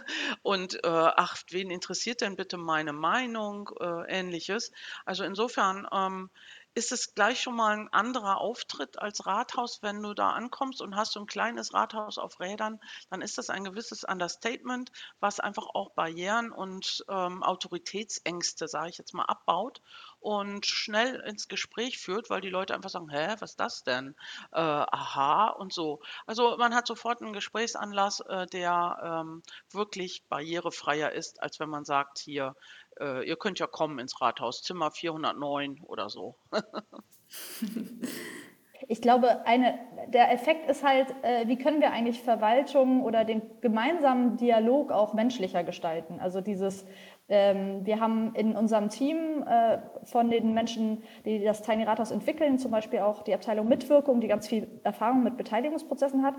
und 0.44 0.76
äh, 0.76 0.80
ach, 0.84 1.38
wen 1.50 1.72
interessiert 1.72 2.22
denn 2.22 2.36
bitte 2.36 2.58
meine 2.58 2.94
Meinung? 2.94 3.72
Äh, 3.80 4.20
ähnliches. 4.20 4.72
Also 5.04 5.24
insofern 5.24 5.88
ähm, 5.92 6.30
ist 6.76 6.92
es 6.92 7.16
gleich 7.16 7.42
schon 7.42 7.56
mal 7.56 7.72
ein 7.72 7.94
anderer 7.94 8.42
Auftritt 8.42 9.00
als 9.00 9.26
Rathaus, 9.26 9.82
wenn 9.82 10.04
du 10.04 10.14
da 10.14 10.32
ankommst 10.32 10.82
und 10.82 10.96
hast 10.96 11.14
so 11.14 11.22
ein 11.22 11.26
kleines 11.26 11.74
Rathaus 11.74 12.18
auf 12.18 12.40
Rädern, 12.40 12.80
dann 13.10 13.22
ist 13.22 13.38
das 13.38 13.50
ein 13.50 13.64
gewisses 13.64 14.04
Understatement, 14.04 14.92
was 15.20 15.40
einfach 15.40 15.68
auch 15.74 15.92
Barrieren 15.94 16.52
und 16.52 17.04
ähm, 17.10 17.44
Autoritätsängste, 17.44 18.68
sage 18.68 18.90
ich 18.90 18.98
jetzt 18.98 19.14
mal, 19.14 19.24
abbaut 19.24 19.82
und 20.20 20.66
schnell 20.66 21.22
ins 21.22 21.48
Gespräch 21.48 21.98
führt, 21.98 22.30
weil 22.30 22.42
die 22.42 22.50
Leute 22.50 22.76
einfach 22.76 22.90
sagen, 22.90 23.10
hä, 23.10 23.36
was 23.40 23.52
ist 23.52 23.60
das 23.60 23.84
denn? 23.84 24.16
Äh, 24.52 24.60
aha 24.60 25.50
und 25.50 25.72
so. 25.72 26.02
Also 26.26 26.58
man 26.58 26.76
hat 26.76 26.88
sofort 26.88 27.22
einen 27.22 27.32
Gesprächsanlass, 27.32 28.20
äh, 28.20 28.48
der 28.48 29.24
ähm, 29.24 29.44
wirklich 29.72 30.28
barrierefreier 30.28 31.12
ist, 31.14 31.42
als 31.42 31.60
wenn 31.60 31.70
man 31.70 31.86
sagt, 31.86 32.20
hier, 32.20 32.54
äh, 33.00 33.28
ihr 33.28 33.36
könnt 33.36 33.60
ja 33.60 33.68
kommen 33.68 34.00
ins 34.00 34.22
Rathaus, 34.22 34.62
Zimmer 34.62 34.92
409 34.92 35.82
oder 35.84 36.10
so. 36.10 36.36
ich 38.88 39.02
glaube, 39.02 39.46
eine, 39.46 39.80
der 40.08 40.32
Effekt 40.32 40.70
ist 40.70 40.84
halt, 40.84 41.14
äh, 41.24 41.48
wie 41.48 41.58
können 41.58 41.82
wir 41.82 41.92
eigentlich 41.92 42.22
Verwaltung 42.22 43.04
oder 43.04 43.26
den 43.26 43.42
gemeinsamen 43.62 44.38
Dialog 44.38 44.92
auch 44.92 45.14
menschlicher 45.14 45.64
gestalten? 45.64 46.20
Also 46.20 46.42
dieses 46.42 46.86
ähm, 47.28 47.86
wir 47.86 48.00
haben 48.00 48.36
in 48.36 48.56
unserem 48.56 48.90
Team 48.90 49.44
äh, 49.48 49.80
von 50.04 50.30
den 50.30 50.54
Menschen, 50.54 51.02
die 51.26 51.44
das 51.44 51.64
Tiny 51.64 51.84
Rathaus 51.84 52.12
entwickeln, 52.12 52.60
zum 52.60 52.70
Beispiel 52.70 53.00
auch 53.00 53.24
die 53.24 53.34
Abteilung 53.34 53.68
Mitwirkung, 53.68 54.22
die 54.22 54.28
ganz 54.28 54.48
viel 54.48 54.68
Erfahrung 54.84 55.24
mit 55.24 55.36
Beteiligungsprozessen 55.36 56.24
hat. 56.24 56.36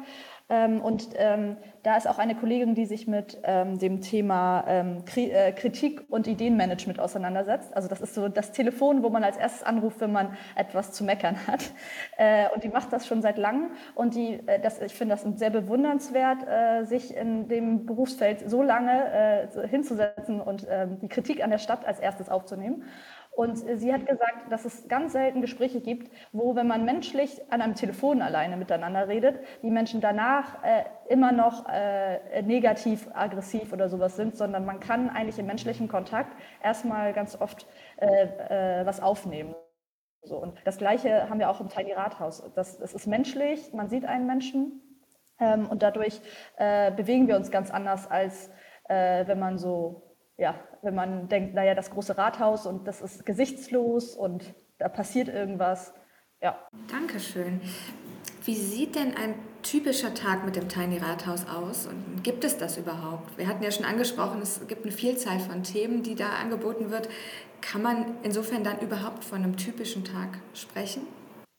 Ähm, 0.48 0.80
und 0.80 1.08
ähm, 1.16 1.56
da 1.82 1.96
ist 1.96 2.08
auch 2.08 2.18
eine 2.18 2.34
Kollegin, 2.34 2.74
die 2.74 2.86
sich 2.86 3.06
mit 3.06 3.40
dem 3.44 4.00
Thema 4.00 4.64
äh, 4.66 5.52
Kritik 5.52 6.02
und 6.08 6.26
Ideenmanagement 6.26 6.98
auseinandersetzt. 6.98 7.76
Also 7.76 7.88
das 7.88 8.00
ist 8.00 8.14
so 8.14 8.28
das 8.28 8.50
Telefon, 8.50 9.04
wo 9.04 9.08
man 9.08 9.22
als 9.22 9.36
erstes 9.36 9.62
anruft, 9.62 10.00
wenn 10.00 10.10
man 10.10 10.36
etwas 10.56 10.92
zu 10.92 11.04
meckern 11.04 11.36
hat. 11.46 11.64
Äh, 12.18 12.48
und 12.54 12.64
die 12.64 12.68
macht 12.68 12.92
das 12.94 13.06
schon 13.06 13.20
seit 13.20 13.36
langem. 13.36 13.72
Und 13.94 14.14
die, 14.14 14.40
das, 14.62 14.80
ich 14.80 14.94
finde 14.94 15.16
das 15.16 15.38
sehr 15.38 15.50
bewundernswert, 15.50 16.88
sich 16.88 17.14
in 17.14 17.48
dem 17.48 17.84
Berufsfeld 17.84 18.48
so 18.48 18.62
lange 18.62 19.48
hinzusetzen 19.68 20.40
und 20.40 20.66
ähm, 20.70 20.98
die 21.00 21.08
Kritik 21.08 21.44
an 21.44 21.50
der 21.50 21.58
Stadt 21.58 21.84
als 21.84 22.00
erstes 22.00 22.30
aufzunehmen. 22.30 22.84
Und 23.36 23.58
sie 23.58 23.92
hat 23.92 24.06
gesagt, 24.06 24.50
dass 24.50 24.64
es 24.64 24.88
ganz 24.88 25.12
selten 25.12 25.42
Gespräche 25.42 25.82
gibt, 25.82 26.10
wo, 26.32 26.56
wenn 26.56 26.66
man 26.66 26.86
menschlich 26.86 27.38
an 27.52 27.60
einem 27.60 27.74
Telefon 27.74 28.22
alleine 28.22 28.56
miteinander 28.56 29.08
redet, 29.08 29.40
die 29.62 29.70
Menschen 29.70 30.00
danach 30.00 30.64
äh, 30.64 30.84
immer 31.10 31.32
noch 31.32 31.68
äh, 31.68 32.40
negativ, 32.40 33.06
aggressiv 33.12 33.74
oder 33.74 33.90
sowas 33.90 34.16
sind, 34.16 34.38
sondern 34.38 34.64
man 34.64 34.80
kann 34.80 35.10
eigentlich 35.10 35.38
im 35.38 35.44
menschlichen 35.44 35.86
Kontakt 35.86 36.34
erstmal 36.62 37.12
ganz 37.12 37.38
oft 37.38 37.66
äh, 37.98 38.80
äh 38.80 38.86
was 38.86 39.00
aufnehmen. 39.00 39.54
So, 40.22 40.38
und 40.38 40.58
das 40.64 40.78
Gleiche 40.78 41.28
haben 41.28 41.38
wir 41.38 41.50
auch 41.50 41.60
im 41.60 41.68
Tiny 41.68 41.92
Rathaus. 41.92 42.42
Das, 42.54 42.78
das 42.78 42.94
ist 42.94 43.06
menschlich, 43.06 43.70
man 43.74 43.90
sieht 43.90 44.06
einen 44.06 44.26
Menschen 44.26 44.80
ähm, 45.38 45.68
und 45.68 45.82
dadurch 45.82 46.22
äh, 46.56 46.90
bewegen 46.90 47.28
wir 47.28 47.36
uns 47.36 47.50
ganz 47.50 47.70
anders, 47.70 48.10
als 48.10 48.50
äh, 48.88 49.26
wenn 49.26 49.38
man 49.38 49.58
so 49.58 50.05
ja, 50.38 50.54
wenn 50.82 50.94
man 50.94 51.28
denkt, 51.28 51.54
naja, 51.54 51.74
das 51.74 51.90
große 51.90 52.16
Rathaus 52.16 52.66
und 52.66 52.86
das 52.86 53.00
ist 53.00 53.24
gesichtslos 53.24 54.14
und 54.16 54.54
da 54.78 54.88
passiert 54.88 55.28
irgendwas. 55.28 55.94
Ja. 56.40 56.58
Dankeschön. 56.90 57.60
Wie 58.44 58.54
sieht 58.54 58.94
denn 58.94 59.16
ein 59.16 59.34
typischer 59.62 60.14
Tag 60.14 60.44
mit 60.44 60.54
dem 60.54 60.68
Tiny 60.68 60.98
Rathaus 60.98 61.46
aus 61.48 61.86
und 61.86 62.22
gibt 62.22 62.44
es 62.44 62.58
das 62.58 62.76
überhaupt? 62.76 63.36
Wir 63.38 63.48
hatten 63.48 63.64
ja 63.64 63.70
schon 63.70 63.84
angesprochen, 63.84 64.40
es 64.40 64.66
gibt 64.68 64.84
eine 64.84 64.92
Vielzahl 64.92 65.40
von 65.40 65.62
Themen, 65.62 66.02
die 66.02 66.14
da 66.14 66.30
angeboten 66.40 66.90
wird. 66.90 67.08
Kann 67.60 67.82
man 67.82 68.14
insofern 68.22 68.62
dann 68.62 68.78
überhaupt 68.78 69.24
von 69.24 69.42
einem 69.42 69.56
typischen 69.56 70.04
Tag 70.04 70.28
sprechen? 70.54 71.02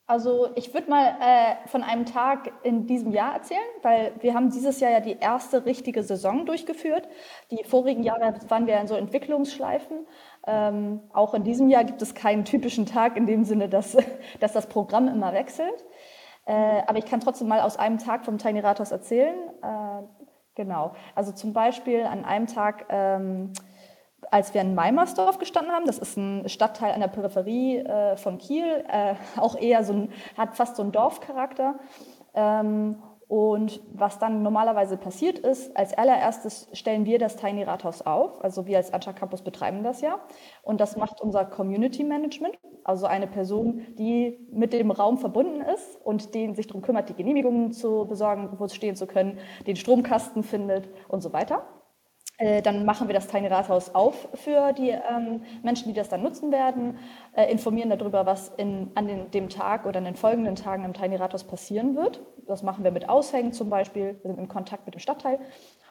Also 0.10 0.48
ich 0.56 0.74
würde 0.74 0.90
mal 0.90 1.18
äh, 1.20 1.68
von 1.68 1.84
einem 1.84 2.06
Tag 2.06 2.54
in 2.64 2.88
diesem 2.88 3.12
Jahr 3.12 3.34
erzählen, 3.34 3.60
weil 3.82 4.14
wir 4.22 4.34
haben 4.34 4.50
dieses 4.50 4.80
Jahr 4.80 4.90
ja 4.90 5.00
die 5.02 5.18
erste 5.20 5.66
richtige 5.66 6.02
Saison 6.02 6.46
durchgeführt. 6.46 7.10
Die 7.52 7.66
vorigen 7.66 8.04
Jahre 8.04 8.36
waren 8.48 8.68
wir 8.68 8.80
in 8.80 8.88
so 8.88 8.96
Entwicklungsschleifen. 8.96 10.08
Ähm, 10.48 11.02
auch 11.12 11.34
in 11.34 11.44
diesem 11.44 11.68
Jahr 11.68 11.84
gibt 11.84 12.02
es 12.02 12.16
keinen 12.16 12.46
typischen 12.46 12.86
Tag 12.86 13.18
in 13.18 13.26
dem 13.26 13.44
Sinne, 13.44 13.68
dass, 13.68 13.98
dass 14.40 14.54
das 14.54 14.68
Programm 14.68 15.10
immer 15.10 15.34
wechselt. 15.34 15.86
Äh, 16.46 16.54
aber 16.88 17.00
ich 17.00 17.06
kann 17.06 17.20
trotzdem 17.20 17.50
mal 17.50 17.60
aus 17.60 17.76
einem 17.76 17.98
Tag 17.98 18.24
vom 18.24 18.38
Tiny 18.38 18.62
Rathaus 18.62 18.92
erzählen. 18.92 19.36
Äh, 19.62 20.04
genau. 20.56 20.96
Also 21.16 21.34
zum 21.34 21.52
Beispiel 21.52 22.04
an 22.06 22.24
einem 22.24 22.48
Tag... 22.48 22.86
Ähm, 22.90 23.52
als 24.32 24.54
wir 24.54 24.62
in 24.62 24.76
Meimersdorf 24.76 25.38
gestanden 25.38 25.72
haben, 25.72 25.86
das 25.86 26.00
ist 26.00 26.18
ein 26.18 26.50
Stadtteil 26.50 26.94
an 26.94 27.00
der 27.00 27.08
Peripherie 27.08 27.78
äh, 27.78 28.18
von 28.18 28.38
Kiel, 28.38 28.84
äh, 28.90 29.16
auch 29.38 29.56
eher 29.56 29.84
so 29.84 29.94
ein, 29.94 30.10
hat 30.38 30.56
fast 30.56 30.76
so 30.76 30.84
einen 30.84 30.92
Dorfcharakter. 30.92 31.76
Ähm, 32.34 33.02
und 33.28 33.82
was 33.94 34.20
dann 34.20 34.42
normalerweise 34.42 34.96
passiert 34.96 35.40
ist, 35.40 35.76
als 35.76 35.94
allererstes 35.98 36.70
stellen 36.72 37.06
wir 37.06 37.20
das 37.20 37.36
Tiny 37.36 37.64
Rathaus 37.64 38.02
auf. 38.02 38.42
Also 38.42 38.68
wir 38.68 38.78
als 38.78 38.94
Ancha 38.94 39.12
Campus 39.12 39.42
betreiben 39.42 39.84
das 39.84 40.00
ja. 40.00 40.20
Und 40.64 40.80
das 40.80 40.96
macht 40.96 41.20
unser 41.20 41.44
Community 41.44 42.06
Management, 42.06 42.58
also 42.86 43.06
eine 43.06 43.28
Person, 43.28 43.86
die 43.98 44.48
mit 44.50 44.72
dem 44.72 44.92
Raum 44.92 45.18
verbunden 45.18 45.60
ist 45.60 46.00
und 46.06 46.36
den 46.36 46.56
sich 46.56 46.68
darum 46.68 46.82
kümmert, 46.82 47.10
die 47.10 47.16
Genehmigungen 47.16 47.74
zu 47.74 48.06
besorgen, 48.08 48.50
wo 48.60 48.64
es 48.64 48.74
stehen 48.74 48.96
zu 48.96 49.08
können, 49.08 49.40
den 49.66 49.76
Stromkasten 49.76 50.44
findet 50.44 50.88
und 51.10 51.20
so 51.20 51.34
weiter. 51.34 51.66
Äh, 52.38 52.62
dann 52.62 52.86
machen 52.86 53.08
wir 53.08 53.15
das 53.15 53.27
Tiny 53.27 53.48
Rathaus 53.48 53.96
auf 53.96 54.29
für 54.36 54.72
die 54.72 54.89
ähm, 54.89 55.41
Menschen, 55.63 55.88
die 55.88 55.94
das 55.94 56.08
dann 56.08 56.22
nutzen 56.22 56.51
werden, 56.51 57.00
äh, 57.36 57.51
informieren 57.51 57.89
darüber, 57.89 58.27
was 58.27 58.50
in, 58.58 58.91
an 58.94 59.08
den, 59.08 59.32
dem 59.32 59.50
Tag 59.50 59.88
oder 59.88 59.98
an 59.98 60.06
den 60.06 60.15
folgenden 60.15 60.56
Tagen 60.56 60.86
im 60.86 60.94
Tiny 60.94 61.15
Rathaus 61.15 61.44
passieren 61.44 61.96
wird. 61.96 62.22
Das 62.46 62.62
machen 62.62 62.84
wir 62.84 62.91
mit 62.91 63.10
Aushängen 63.10 63.53
zum 63.53 63.70
Beispiel, 63.72 64.20
wir 64.22 64.29
sind 64.29 64.39
in 64.39 64.48
Kontakt 64.48 64.86
mit 64.86 64.94
dem 64.94 65.00
Stadtteil. 65.00 65.39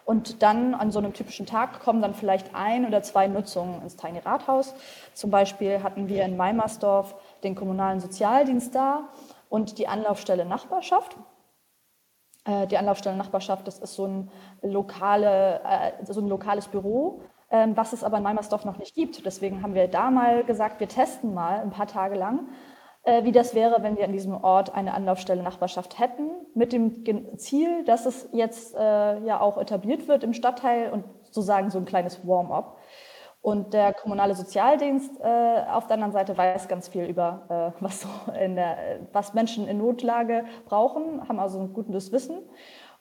Und 0.04 0.40
dann 0.40 0.74
an 0.74 0.92
so 0.92 1.00
einem 1.00 1.14
typischen 1.14 1.46
Tag 1.46 1.80
kommen 1.80 2.00
dann 2.00 2.14
vielleicht 2.14 2.54
ein 2.54 2.86
oder 2.86 3.02
zwei 3.02 3.26
Nutzungen 3.26 3.82
ins 3.82 3.96
Tiny 3.96 4.20
Rathaus. 4.20 4.72
Zum 5.14 5.32
Beispiel 5.32 5.82
hatten 5.82 6.08
wir 6.08 6.24
in 6.24 6.36
Meimersdorf 6.36 7.16
den 7.42 7.56
kommunalen 7.56 7.98
Sozialdienst 7.98 8.72
da 8.72 9.08
und 9.48 9.78
die 9.78 9.88
Anlaufstelle 9.88 10.44
Nachbarschaft. 10.44 11.16
Äh, 12.46 12.66
die 12.66 12.78
Anlaufstelle 12.78 13.16
Nachbarschaft, 13.16 13.66
das 13.66 13.78
ist 13.78 13.94
so 13.94 14.06
ein, 14.06 14.30
lokale, 14.62 15.60
äh, 15.64 16.04
so 16.04 16.20
ein 16.20 16.28
lokales 16.28 16.68
Büro, 16.68 17.20
ähm, 17.50 17.76
was 17.76 17.92
es 17.92 18.04
aber 18.04 18.18
in 18.18 18.22
Meimersdorf 18.22 18.64
noch 18.64 18.78
nicht 18.78 18.94
gibt. 18.94 19.24
Deswegen 19.26 19.62
haben 19.62 19.74
wir 19.74 19.88
da 19.88 20.10
mal 20.10 20.44
gesagt, 20.44 20.80
wir 20.80 20.88
testen 20.88 21.34
mal 21.34 21.60
ein 21.60 21.70
paar 21.70 21.88
Tage 21.88 22.14
lang, 22.14 22.48
äh, 23.02 23.24
wie 23.24 23.32
das 23.32 23.54
wäre, 23.54 23.82
wenn 23.82 23.96
wir 23.96 24.04
an 24.04 24.12
diesem 24.12 24.34
Ort 24.42 24.74
eine 24.74 24.94
Anlaufstelle 24.94 25.42
Nachbarschaft 25.42 25.98
hätten, 25.98 26.30
mit 26.54 26.72
dem 26.72 27.36
Ziel, 27.36 27.84
dass 27.84 28.06
es 28.06 28.28
jetzt 28.32 28.74
ja 28.74 29.40
auch 29.40 29.58
etabliert 29.58 30.08
wird 30.08 30.24
im 30.24 30.32
Stadtteil 30.32 30.90
und 30.90 31.04
sozusagen 31.22 31.70
so 31.70 31.78
ein 31.78 31.84
kleines 31.84 32.26
Warm-up. 32.26 32.78
Und 33.46 33.74
der 33.74 33.92
kommunale 33.92 34.34
Sozialdienst 34.34 35.20
äh, 35.20 35.62
auf 35.70 35.86
der 35.86 35.94
anderen 35.94 36.10
Seite 36.10 36.36
weiß 36.36 36.66
ganz 36.66 36.88
viel 36.88 37.04
über, 37.04 37.74
äh, 37.78 37.80
was, 37.80 38.00
so 38.00 38.08
der, 38.36 39.06
was 39.12 39.34
Menschen 39.34 39.68
in 39.68 39.78
Notlage 39.78 40.46
brauchen, 40.64 41.28
haben 41.28 41.38
also 41.38 41.60
ein 41.60 41.72
gutes 41.72 42.10
Wissen. 42.10 42.40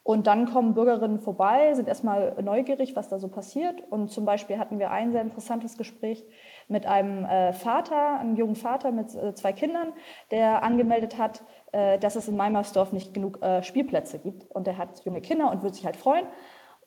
Und 0.03 0.27
dann 0.27 0.45
kommen 0.45 0.75
Bürgerinnen 0.75 1.19
vorbei, 1.19 1.73
sind 1.73 1.87
erstmal 1.87 2.35
neugierig, 2.43 2.95
was 2.95 3.09
da 3.09 3.17
so 3.17 3.27
passiert. 3.27 3.81
Und 3.89 4.11
zum 4.11 4.25
Beispiel 4.25 4.59
hatten 4.59 4.77
wir 4.77 4.91
ein 4.91 5.11
sehr 5.11 5.23
interessantes 5.23 5.79
Gespräch 5.79 6.23
mit 6.67 6.85
einem 6.85 7.25
äh, 7.25 7.51
Vater, 7.51 8.19
einem 8.19 8.35
jungen 8.35 8.55
Vater 8.55 8.91
mit 8.91 9.15
äh, 9.15 9.33
zwei 9.33 9.51
Kindern, 9.51 9.93
der 10.29 10.61
angemeldet 10.61 11.17
hat, 11.17 11.43
äh, 11.71 11.97
dass 11.97 12.15
es 12.15 12.27
in 12.27 12.37
Meimersdorf 12.37 12.93
nicht 12.93 13.15
genug 13.15 13.41
äh, 13.41 13.63
Spielplätze 13.63 14.19
gibt. 14.19 14.45
Und 14.51 14.67
der 14.67 14.77
hat 14.77 15.03
junge 15.05 15.21
Kinder 15.21 15.49
und 15.49 15.63
würde 15.63 15.73
sich 15.73 15.87
halt 15.87 15.97
freuen. 15.97 16.27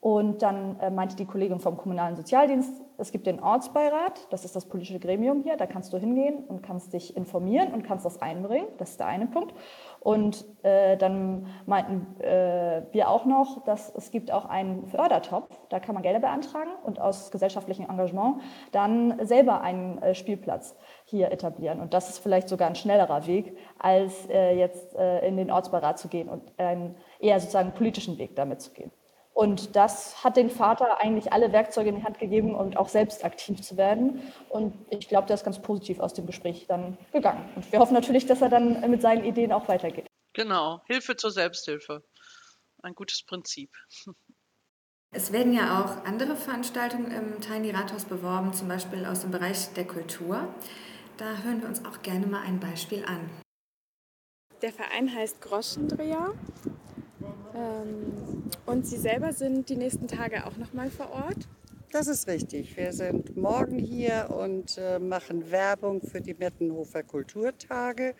Und 0.00 0.42
dann 0.42 0.78
äh, 0.78 0.90
meinte 0.90 1.16
die 1.16 1.26
Kollegin 1.26 1.58
vom 1.58 1.76
Kommunalen 1.76 2.14
Sozialdienst, 2.14 2.82
es 2.98 3.10
gibt 3.10 3.26
den 3.26 3.40
Ortsbeirat, 3.40 4.26
das 4.30 4.44
ist 4.44 4.54
das 4.54 4.66
politische 4.66 5.00
Gremium 5.00 5.42
hier, 5.42 5.56
da 5.56 5.66
kannst 5.66 5.92
du 5.92 5.98
hingehen 5.98 6.44
und 6.44 6.62
kannst 6.62 6.92
dich 6.92 7.16
informieren 7.16 7.72
und 7.72 7.82
kannst 7.82 8.04
das 8.04 8.22
einbringen, 8.22 8.68
das 8.78 8.90
ist 8.90 9.00
der 9.00 9.08
eine 9.08 9.26
Punkt. 9.26 9.54
Und 10.00 10.44
äh, 10.62 10.96
dann 10.96 11.46
meinten 11.66 12.20
äh, 12.20 12.82
wir 12.92 13.08
auch 13.08 13.24
noch, 13.24 13.64
dass 13.64 13.92
es 13.94 14.12
gibt 14.12 14.32
auch 14.32 14.44
einen 14.44 14.86
Fördertopf, 14.86 15.48
da 15.68 15.80
kann 15.80 15.94
man 15.94 16.02
Gelder 16.04 16.20
beantragen 16.20 16.70
und 16.84 17.00
aus 17.00 17.32
gesellschaftlichem 17.32 17.88
Engagement 17.88 18.40
dann 18.70 19.18
selber 19.26 19.62
einen 19.62 19.98
äh, 19.98 20.14
Spielplatz 20.14 20.76
hier 21.04 21.32
etablieren. 21.32 21.80
Und 21.80 21.92
das 21.92 22.08
ist 22.08 22.18
vielleicht 22.18 22.48
sogar 22.48 22.68
ein 22.68 22.76
schnellerer 22.76 23.26
Weg, 23.26 23.56
als 23.78 24.28
äh, 24.28 24.56
jetzt 24.56 24.94
äh, 24.94 25.26
in 25.26 25.36
den 25.36 25.50
Ortsbeirat 25.50 25.98
zu 25.98 26.06
gehen 26.06 26.28
und 26.28 26.52
einen 26.58 26.94
eher 27.18 27.40
sozusagen 27.40 27.72
politischen 27.72 28.18
Weg 28.18 28.36
damit 28.36 28.60
zu 28.60 28.72
gehen. 28.72 28.92
Und 29.38 29.76
das 29.76 30.24
hat 30.24 30.36
den 30.36 30.50
Vater 30.50 31.00
eigentlich 31.00 31.32
alle 31.32 31.52
Werkzeuge 31.52 31.90
in 31.90 31.94
die 31.94 32.02
Hand 32.02 32.18
gegeben 32.18 32.56
und 32.56 32.76
auch 32.76 32.88
selbst 32.88 33.24
aktiv 33.24 33.62
zu 33.62 33.76
werden. 33.76 34.20
Und 34.48 34.74
ich 34.90 35.06
glaube, 35.06 35.28
der 35.28 35.34
ist 35.34 35.44
ganz 35.44 35.62
positiv 35.62 36.00
aus 36.00 36.12
dem 36.12 36.26
Gespräch 36.26 36.66
dann 36.66 36.98
gegangen. 37.12 37.48
Und 37.54 37.70
wir 37.70 37.78
hoffen 37.78 37.94
natürlich, 37.94 38.26
dass 38.26 38.42
er 38.42 38.48
dann 38.48 38.90
mit 38.90 39.00
seinen 39.00 39.24
Ideen 39.24 39.52
auch 39.52 39.68
weitergeht. 39.68 40.08
Genau, 40.32 40.82
Hilfe 40.86 41.14
zur 41.14 41.30
Selbsthilfe. 41.30 42.02
Ein 42.82 42.96
gutes 42.96 43.22
Prinzip. 43.22 43.70
Es 45.12 45.30
werden 45.30 45.52
ja 45.52 45.84
auch 45.84 46.04
andere 46.04 46.34
Veranstaltungen 46.34 47.12
im 47.12 47.40
Tiny 47.40 47.70
Rathaus 47.70 48.06
beworben, 48.06 48.52
zum 48.54 48.66
Beispiel 48.66 49.06
aus 49.06 49.20
dem 49.20 49.30
Bereich 49.30 49.72
der 49.74 49.86
Kultur. 49.86 50.52
Da 51.16 51.36
hören 51.44 51.62
wir 51.62 51.68
uns 51.68 51.84
auch 51.84 52.02
gerne 52.02 52.26
mal 52.26 52.42
ein 52.42 52.58
Beispiel 52.58 53.04
an. 53.04 53.30
Der 54.62 54.72
Verein 54.72 55.14
heißt 55.14 55.40
Groschendreher 55.40 56.34
und 58.66 58.86
Sie 58.86 58.96
selber 58.96 59.32
sind 59.32 59.68
die 59.68 59.76
nächsten 59.76 60.08
Tage 60.08 60.46
auch 60.46 60.56
noch 60.56 60.72
mal 60.72 60.90
vor 60.90 61.10
Ort? 61.10 61.48
Das 61.90 62.06
ist 62.06 62.28
richtig. 62.28 62.76
Wir 62.76 62.92
sind 62.92 63.36
morgen 63.36 63.78
hier 63.78 64.28
und 64.28 64.76
äh, 64.76 64.98
machen 64.98 65.50
Werbung 65.50 66.02
für 66.02 66.20
die 66.20 66.34
Mettenhofer 66.34 67.02
Kulturtage. 67.02 68.14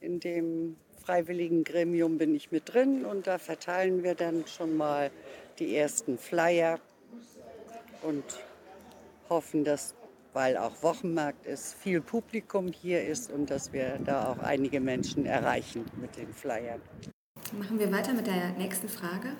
In 0.00 0.20
dem 0.20 0.76
freiwilligen 1.02 1.64
Gremium 1.64 2.18
bin 2.18 2.34
ich 2.34 2.52
mit 2.52 2.74
drin 2.74 3.06
und 3.06 3.26
da 3.26 3.38
verteilen 3.38 4.02
wir 4.02 4.14
dann 4.14 4.46
schon 4.46 4.76
mal 4.76 5.10
die 5.58 5.74
ersten 5.74 6.18
Flyer 6.18 6.78
und 8.02 8.24
hoffen, 9.30 9.64
dass, 9.64 9.94
weil 10.34 10.58
auch 10.58 10.82
Wochenmarkt 10.82 11.46
ist, 11.46 11.74
viel 11.74 12.02
Publikum 12.02 12.68
hier 12.68 13.06
ist 13.06 13.32
und 13.32 13.48
dass 13.50 13.72
wir 13.72 13.98
da 14.04 14.30
auch 14.30 14.38
einige 14.40 14.80
Menschen 14.80 15.24
erreichen 15.24 15.86
mit 15.98 16.16
den 16.18 16.32
Flyern. 16.34 16.82
Machen 17.52 17.78
wir 17.78 17.90
weiter 17.90 18.12
mit 18.12 18.26
der 18.26 18.50
nächsten 18.52 18.88
Frage. 18.88 19.32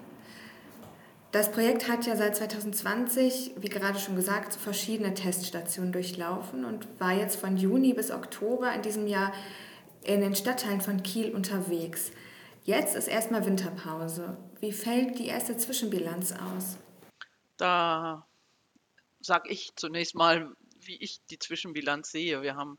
Das 1.31 1.53
Projekt 1.53 1.88
hat 1.88 2.07
ja 2.07 2.17
seit 2.17 2.37
2020, 2.37 3.53
wie 3.59 3.69
gerade 3.69 3.99
schon 3.99 4.17
gesagt, 4.17 4.55
verschiedene 4.55 5.12
Teststationen 5.12 5.93
durchlaufen 5.93 6.65
und 6.65 6.88
war 6.99 7.12
jetzt 7.12 7.37
von 7.37 7.59
Juni 7.59 7.93
bis 7.93 8.11
Oktober 8.11 8.73
in 8.73 8.81
diesem 8.81 9.07
Jahr 9.07 9.33
in 10.03 10.23
den 10.23 10.35
Stadtteilen 10.35 10.81
von 10.81 11.03
Kiel 11.03 11.35
unterwegs. 11.35 12.11
Jetzt 12.65 12.97
ist 12.97 13.09
erstmal 13.09 13.45
Winterpause. 13.45 14.39
Wie 14.61 14.73
fällt 14.73 15.19
die 15.19 15.26
erste 15.26 15.56
Zwischenbilanz 15.59 16.32
aus? 16.32 16.78
Da 17.59 18.26
sage 19.21 19.50
ich 19.50 19.73
zunächst 19.76 20.15
mal, 20.15 20.50
wie 20.80 20.97
ich 20.97 21.19
die 21.30 21.39
Zwischenbilanz 21.39 22.11
sehe. 22.11 22.41
Wir 22.41 22.56
haben 22.56 22.78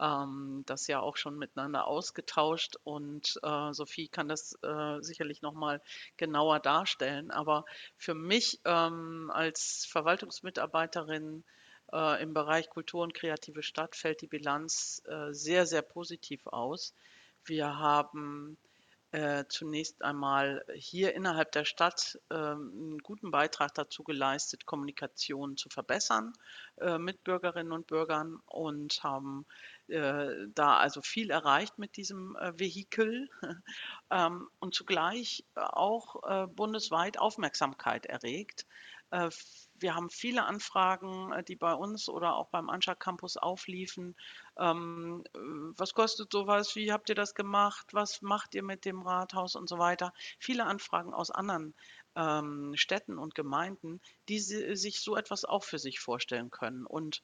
ähm, 0.00 0.62
das 0.66 0.86
ja 0.86 1.00
auch 1.00 1.16
schon 1.16 1.38
miteinander 1.38 1.86
ausgetauscht 1.86 2.76
und 2.84 3.38
äh, 3.42 3.72
Sophie 3.72 4.08
kann 4.08 4.28
das 4.28 4.58
äh, 4.62 5.00
sicherlich 5.00 5.42
nochmal 5.42 5.80
genauer 6.16 6.60
darstellen. 6.60 7.30
Aber 7.30 7.64
für 7.96 8.14
mich 8.14 8.60
ähm, 8.64 9.30
als 9.32 9.86
Verwaltungsmitarbeiterin 9.90 11.44
äh, 11.92 12.22
im 12.22 12.34
Bereich 12.34 12.68
Kultur 12.70 13.02
und 13.02 13.14
kreative 13.14 13.62
Stadt 13.62 13.96
fällt 13.96 14.22
die 14.22 14.26
Bilanz 14.26 15.02
äh, 15.06 15.32
sehr, 15.32 15.66
sehr 15.66 15.82
positiv 15.82 16.46
aus. 16.46 16.94
Wir 17.44 17.78
haben 17.78 18.56
äh, 19.14 19.44
zunächst 19.48 20.02
einmal 20.02 20.64
hier 20.74 21.14
innerhalb 21.14 21.52
der 21.52 21.64
Stadt 21.64 22.18
äh, 22.30 22.34
einen 22.34 22.98
guten 22.98 23.30
Beitrag 23.30 23.72
dazu 23.72 24.02
geleistet, 24.02 24.66
Kommunikation 24.66 25.56
zu 25.56 25.68
verbessern 25.68 26.32
äh, 26.78 26.98
mit 26.98 27.22
Bürgerinnen 27.22 27.70
und 27.70 27.86
Bürgern 27.86 28.40
und 28.46 29.04
haben 29.04 29.46
äh, 29.86 30.48
da 30.48 30.78
also 30.78 31.00
viel 31.00 31.30
erreicht 31.30 31.78
mit 31.78 31.96
diesem 31.96 32.36
äh, 32.36 32.58
Vehikel. 32.58 33.28
Ähm, 34.10 34.48
und 34.60 34.74
zugleich 34.74 35.44
auch 35.54 36.46
bundesweit 36.48 37.18
Aufmerksamkeit 37.18 38.06
erregt 38.06 38.66
wir 39.78 39.94
haben 39.94 40.10
viele 40.10 40.44
Anfragen, 40.44 41.32
äh, 41.32 41.42
die 41.44 41.56
bei 41.56 41.74
uns 41.74 42.08
oder 42.08 42.36
auch 42.36 42.48
beim 42.48 42.70
Anscha 42.70 42.94
Campus 42.94 43.36
aufliefen. 43.36 44.16
Ähm, 44.58 45.24
äh, 45.34 45.38
was 45.76 45.94
kostet 45.94 46.32
sowas? 46.32 46.76
Wie 46.76 46.92
habt 46.92 47.08
ihr 47.08 47.14
das 47.14 47.34
gemacht? 47.34 47.88
Was 47.92 48.22
macht 48.22 48.54
ihr 48.54 48.62
mit 48.62 48.84
dem 48.84 49.02
Rathaus 49.02 49.56
und 49.56 49.68
so 49.68 49.78
weiter? 49.78 50.12
Viele 50.38 50.66
Anfragen 50.66 51.12
aus 51.12 51.30
anderen 51.30 51.74
ähm, 52.16 52.72
Städten 52.76 53.18
und 53.18 53.34
Gemeinden, 53.34 54.00
die 54.28 54.38
sich 54.38 55.00
so 55.00 55.16
etwas 55.16 55.44
auch 55.44 55.64
für 55.64 55.78
sich 55.78 56.00
vorstellen 56.00 56.50
können. 56.50 56.86
Und 56.86 57.22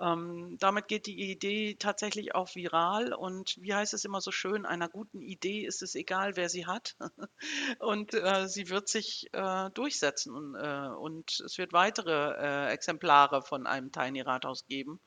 ähm, 0.00 0.56
damit 0.58 0.88
geht 0.88 1.06
die 1.06 1.30
Idee 1.30 1.74
tatsächlich 1.74 2.34
auch 2.34 2.54
viral 2.54 3.12
und 3.12 3.56
wie 3.60 3.74
heißt 3.74 3.92
es 3.92 4.04
immer 4.04 4.20
so 4.20 4.32
schön, 4.32 4.64
einer 4.64 4.88
guten 4.88 5.20
Idee 5.20 5.66
ist 5.66 5.82
es 5.82 5.94
egal, 5.94 6.36
wer 6.36 6.48
sie 6.48 6.66
hat 6.66 6.96
und 7.78 8.14
äh, 8.14 8.48
sie 8.48 8.70
wird 8.70 8.88
sich 8.88 9.28
äh, 9.32 9.70
durchsetzen 9.70 10.34
und, 10.34 10.54
äh, 10.54 10.88
und, 10.88 11.40
es 11.40 11.58
wird 11.58 11.72
weitere 11.72 12.32
äh, 12.38 12.72
Exemplare 12.72 13.42
von 13.42 13.66
einem 13.66 13.92
Tiny 13.92 14.22
Rathaus 14.22 14.66
geben 14.66 15.00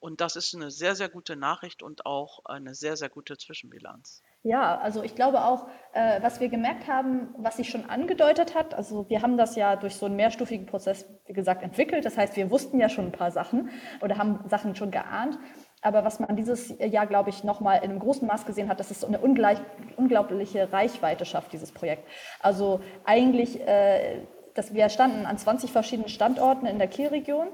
und 0.00 0.20
das 0.20 0.36
ist 0.36 0.54
eine 0.54 0.70
sehr, 0.70 0.96
sehr 0.96 1.08
gute 1.08 1.36
Nachricht 1.36 1.82
und 1.82 2.06
auch 2.06 2.44
eine 2.44 2.74
sehr, 2.74 2.96
sehr 2.96 3.08
gute 3.08 3.36
Zwischenbilanz. 3.36 4.22
Ja, 4.48 4.78
also 4.78 5.02
ich 5.02 5.14
glaube 5.14 5.44
auch, 5.44 5.66
äh, 5.92 6.22
was 6.22 6.40
wir 6.40 6.48
gemerkt 6.48 6.88
haben, 6.88 7.34
was 7.36 7.58
sich 7.58 7.68
schon 7.68 7.84
angedeutet 7.84 8.54
hat, 8.54 8.72
also 8.72 9.06
wir 9.10 9.20
haben 9.20 9.36
das 9.36 9.56
ja 9.56 9.76
durch 9.76 9.96
so 9.96 10.06
einen 10.06 10.16
mehrstufigen 10.16 10.64
Prozess, 10.64 11.04
wie 11.26 11.34
gesagt, 11.34 11.62
entwickelt. 11.62 12.06
Das 12.06 12.16
heißt, 12.16 12.34
wir 12.34 12.50
wussten 12.50 12.80
ja 12.80 12.88
schon 12.88 13.08
ein 13.08 13.12
paar 13.12 13.30
Sachen 13.30 13.68
oder 14.00 14.16
haben 14.16 14.40
Sachen 14.48 14.74
schon 14.74 14.90
geahnt. 14.90 15.38
Aber 15.82 16.02
was 16.02 16.18
man 16.18 16.34
dieses 16.34 16.74
Jahr, 16.78 17.06
glaube 17.06 17.28
ich, 17.28 17.44
nochmal 17.44 17.84
in 17.84 17.90
einem 17.90 17.98
großen 17.98 18.26
Maß 18.26 18.46
gesehen 18.46 18.70
hat, 18.70 18.80
dass 18.80 18.90
es 18.90 19.02
so 19.02 19.06
eine 19.06 19.18
ungleich, 19.18 19.58
unglaubliche 19.98 20.72
Reichweite 20.72 21.26
schafft, 21.26 21.52
dieses 21.52 21.70
Projekt. 21.70 22.08
Also 22.40 22.80
eigentlich, 23.04 23.60
äh, 23.68 24.22
dass 24.54 24.72
wir 24.72 24.88
standen 24.88 25.26
an 25.26 25.36
20 25.36 25.72
verschiedenen 25.72 26.08
Standorten 26.08 26.64
in 26.64 26.78
der 26.78 26.88
Kielregion. 26.88 27.48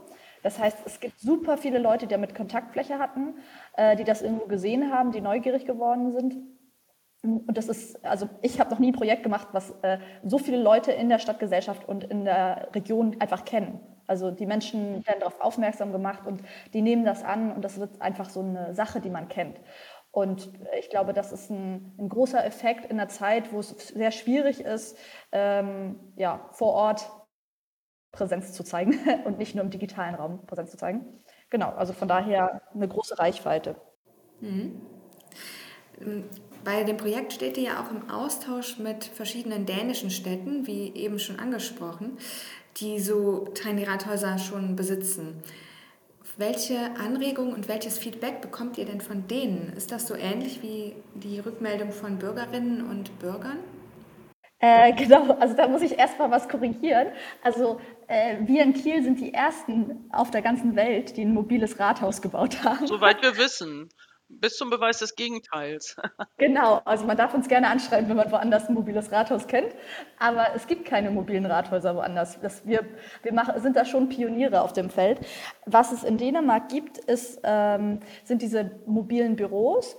Das 0.45 0.61
heißt, 0.61 0.79
es 0.85 1.01
gibt 1.01 1.19
super 1.19 1.57
viele 1.57 1.81
Leute, 1.81 2.07
die 2.07 2.15
damit 2.15 2.37
Kontaktfläche 2.37 3.01
hatten, 3.01 3.35
äh, 3.77 3.97
die 3.97 4.05
das 4.05 4.23
irgendwo 4.23 4.47
gesehen 4.47 4.93
haben, 4.93 5.11
die 5.11 5.21
neugierig 5.21 5.67
geworden 5.67 6.13
sind. 6.13 6.54
Und 7.25 7.57
das 7.57 7.69
ist, 7.69 8.05
also 8.05 8.29
ich 8.43 8.61
habe 8.61 8.71
noch 8.71 8.79
nie 8.79 8.93
ein 8.93 8.95
Projekt 8.95 9.23
gemacht, 9.23 9.49
was 9.53 9.71
äh, 9.83 9.99
so 10.23 10.39
viele 10.39 10.59
Leute 10.59 10.93
in 10.93 11.09
der 11.09 11.19
Stadtgesellschaft 11.19 11.89
und 11.89 12.05
in 12.05 12.25
der 12.25 12.69
Region 12.75 13.17
einfach 13.19 13.45
kennen. 13.45 13.81
Also 14.07 14.31
die 14.31 14.45
Menschen 14.45 15.07
werden 15.07 15.21
darauf 15.21 15.41
aufmerksam 15.41 15.91
gemacht 15.91 16.27
und 16.27 16.43
die 16.75 16.83
nehmen 16.83 17.05
das 17.07 17.25
an 17.25 17.53
und 17.53 17.65
das 17.65 17.81
wird 17.81 18.03
einfach 18.03 18.29
so 18.29 18.41
eine 18.41 18.75
Sache, 18.75 19.01
die 19.01 19.09
man 19.09 19.29
kennt. 19.29 19.59
Und 20.11 20.51
ich 20.79 20.91
glaube, 20.91 21.13
das 21.13 21.33
ist 21.33 21.51
ein, 21.51 21.95
ein 21.99 22.09
großer 22.09 22.45
Effekt 22.45 22.85
in 22.85 23.01
einer 23.01 23.09
Zeit, 23.09 23.53
wo 23.53 23.59
es 23.59 23.71
sehr 23.71 24.13
schwierig 24.13 24.61
ist, 24.61 24.97
ähm, 25.33 25.99
ja, 26.17 26.49
vor 26.53 26.75
Ort 26.75 27.11
Präsenz 28.13 28.53
zu 28.53 28.63
zeigen 28.63 28.99
und 29.25 29.39
nicht 29.39 29.55
nur 29.55 29.65
im 29.65 29.71
digitalen 29.71 30.15
Raum 30.15 30.47
Präsenz 30.47 30.71
zu 30.71 30.77
zeigen. 30.77 31.25
Genau, 31.51 31.71
also 31.71 31.93
von 31.93 32.07
daher 32.07 32.63
eine 32.75 32.87
große 32.87 33.19
Reichweite. 33.19 33.77
Mhm. 34.41 34.83
Bei 36.65 36.83
dem 36.83 36.97
Projekt 36.97 37.35
steht 37.35 37.59
ihr 37.59 37.65
ja 37.65 37.81
auch 37.81 37.91
im 37.91 38.09
Austausch 38.09 38.79
mit 38.79 39.05
verschiedenen 39.05 39.67
dänischen 39.67 40.11
Städten, 40.11 40.67
wie 40.67 40.95
eben 40.95 41.19
schon 41.19 41.39
angesprochen, 41.39 42.17
die 42.79 42.99
so 43.01 43.47
Tiny 43.53 43.85
Rathäuser 43.85 44.39
schon 44.39 44.75
besitzen. 44.75 45.43
Welche 46.39 46.91
Anregungen 46.99 47.53
und 47.53 47.69
welches 47.69 47.99
Feedback 47.99 48.41
bekommt 48.41 48.79
ihr 48.79 48.87
denn 48.87 49.03
von 49.03 49.29
denen? 49.29 49.75
Ist 49.77 49.93
das 49.93 50.09
so 50.09 50.15
ähnlich 50.15 50.63
wie 50.63 50.97
die 51.15 51.39
Rückmeldung 51.39 51.93
von 51.93 52.19
Bürgerinnen 52.19 52.89
und 52.89 53.17
Bürgern? 53.19 53.59
Äh, 54.59 54.95
genau, 54.95 55.35
also 55.35 55.55
da 55.55 55.69
muss 55.69 55.83
ich 55.83 55.99
erstmal 55.99 56.31
was 56.31 56.49
korrigieren. 56.49 57.09
Also 57.43 57.79
äh, 58.09 58.39
wir 58.41 58.63
in 58.63 58.73
Kiel 58.73 59.03
sind 59.03 59.21
die 59.21 59.35
ersten 59.35 60.09
auf 60.11 60.31
der 60.31 60.41
ganzen 60.41 60.75
Welt, 60.75 61.19
die 61.19 61.23
ein 61.27 61.35
mobiles 61.35 61.79
Rathaus 61.79 62.23
gebaut 62.23 62.65
haben. 62.65 62.87
Soweit 62.87 63.23
wir 63.23 63.37
wissen. 63.37 63.91
Bis 64.29 64.57
zum 64.57 64.71
Beweis 64.71 64.99
des 64.99 65.15
Gegenteils. 65.15 65.97
Genau, 66.37 66.81
also 66.85 67.07
man 67.07 67.17
darf 67.17 67.33
uns 67.33 67.49
gerne 67.49 67.69
anschreiben, 67.69 68.09
wenn 68.09 68.17
man 68.17 68.31
woanders 68.31 68.69
ein 68.69 68.75
mobiles 68.75 69.13
Rathaus 69.13 69.47
kennt, 69.47 69.75
aber 70.19 70.49
es 70.55 70.67
gibt 70.67 70.85
keine 70.85 71.11
mobilen 71.11 71.47
Rathäuser 71.47 71.95
woanders. 71.95 72.41
Das, 72.41 72.67
wir 72.67 72.85
wir 73.23 73.33
machen, 73.33 73.61
sind 73.61 73.77
da 73.77 73.85
schon 73.85 74.09
Pioniere 74.09 74.61
auf 74.61 74.73
dem 74.73 74.91
Feld. 74.91 75.21
Was 75.65 75.93
es 75.93 76.03
in 76.03 76.19
Dänemark 76.19 76.69
gibt, 76.69 76.99
ist, 76.99 77.41
ähm, 77.45 78.01
sind 78.25 78.43
diese 78.43 78.73
mobilen 78.87 79.37
Büros 79.37 79.97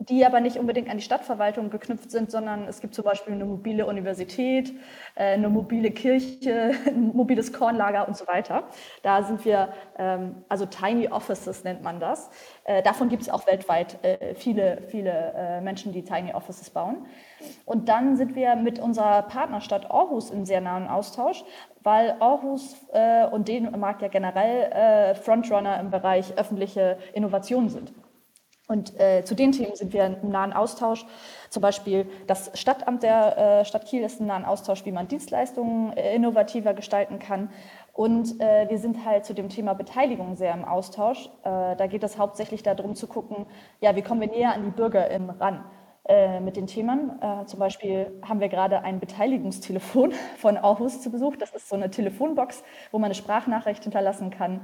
die 0.00 0.24
aber 0.24 0.40
nicht 0.40 0.58
unbedingt 0.58 0.88
an 0.88 0.98
die 0.98 1.02
Stadtverwaltung 1.02 1.70
geknüpft 1.70 2.10
sind, 2.10 2.30
sondern 2.30 2.68
es 2.68 2.80
gibt 2.80 2.94
zum 2.94 3.04
Beispiel 3.04 3.34
eine 3.34 3.44
mobile 3.44 3.84
Universität, 3.84 4.72
äh, 5.16 5.34
eine 5.34 5.48
mobile 5.48 5.90
Kirche, 5.90 6.70
ein 6.86 7.08
mobiles 7.16 7.52
Kornlager 7.52 8.06
und 8.06 8.16
so 8.16 8.26
weiter. 8.28 8.64
Da 9.02 9.24
sind 9.24 9.44
wir, 9.44 9.70
ähm, 9.98 10.36
also 10.48 10.66
Tiny 10.66 11.08
Offices 11.08 11.64
nennt 11.64 11.82
man 11.82 11.98
das. 11.98 12.30
Äh, 12.64 12.82
davon 12.82 13.08
gibt 13.08 13.22
es 13.22 13.28
auch 13.28 13.46
weltweit 13.48 14.02
äh, 14.04 14.34
viele, 14.34 14.82
viele 14.88 15.60
Menschen, 15.62 15.92
die 15.92 16.04
Tiny 16.04 16.32
Offices 16.32 16.70
bauen. 16.70 17.06
Und 17.64 17.88
dann 17.88 18.16
sind 18.16 18.34
wir 18.34 18.56
mit 18.56 18.78
unserer 18.78 19.22
Partnerstadt 19.22 19.90
Aarhus 19.90 20.30
in 20.30 20.44
sehr 20.44 20.60
nahen 20.60 20.86
Austausch, 20.88 21.44
weil 21.82 22.16
Aarhus 22.20 22.76
und 23.30 23.48
Dänemark 23.48 24.02
ja 24.02 24.08
generell 24.08 25.14
Frontrunner 25.14 25.78
im 25.80 25.90
Bereich 25.90 26.36
öffentliche 26.36 26.98
Innovation 27.14 27.68
sind. 27.68 27.92
Und 28.68 29.00
äh, 29.00 29.24
zu 29.24 29.34
den 29.34 29.52
Themen 29.52 29.74
sind 29.74 29.94
wir 29.94 30.04
im 30.04 30.28
nahen 30.28 30.52
Austausch. 30.52 31.06
Zum 31.48 31.62
Beispiel 31.62 32.06
das 32.26 32.50
Stadtamt 32.52 33.02
der 33.02 33.60
äh, 33.60 33.64
Stadt 33.64 33.86
Kiel 33.86 34.02
ist 34.02 34.20
im 34.20 34.26
nahen 34.26 34.44
Austausch, 34.44 34.84
wie 34.84 34.92
man 34.92 35.08
Dienstleistungen 35.08 35.96
äh, 35.96 36.14
innovativer 36.14 36.74
gestalten 36.74 37.18
kann. 37.18 37.48
Und 37.94 38.38
äh, 38.42 38.68
wir 38.68 38.78
sind 38.78 39.06
halt 39.06 39.24
zu 39.24 39.32
dem 39.32 39.48
Thema 39.48 39.72
Beteiligung 39.72 40.36
sehr 40.36 40.52
im 40.52 40.66
Austausch. 40.66 41.30
Äh, 41.44 41.76
da 41.76 41.86
geht 41.86 42.04
es 42.04 42.18
hauptsächlich 42.18 42.62
darum 42.62 42.94
zu 42.94 43.06
gucken, 43.06 43.46
ja, 43.80 43.96
wie 43.96 44.02
kommen 44.02 44.20
wir 44.20 44.28
näher 44.28 44.52
an 44.52 44.62
die 44.62 44.70
Bürger 44.70 45.10
im 45.10 45.30
ran 45.30 45.64
äh, 46.04 46.38
mit 46.40 46.56
den 46.56 46.66
Themen. 46.66 47.18
zum 47.46 47.58
Beispiel 47.58 48.20
haben 48.26 48.40
wir 48.40 48.50
gerade 48.50 48.82
ein 48.82 49.00
Beteiligungstelefon 49.00 50.12
von 50.36 50.58
Aarhus 50.58 51.00
zu 51.00 51.10
Besuch. 51.10 51.36
Das 51.36 51.52
ist 51.52 51.70
so 51.70 51.76
eine 51.76 51.90
Telefonbox, 51.90 52.62
wo 52.92 52.98
man 52.98 53.06
eine 53.06 53.14
Sprachnachricht 53.14 53.82
hinterlassen 53.82 54.30
kann, 54.30 54.60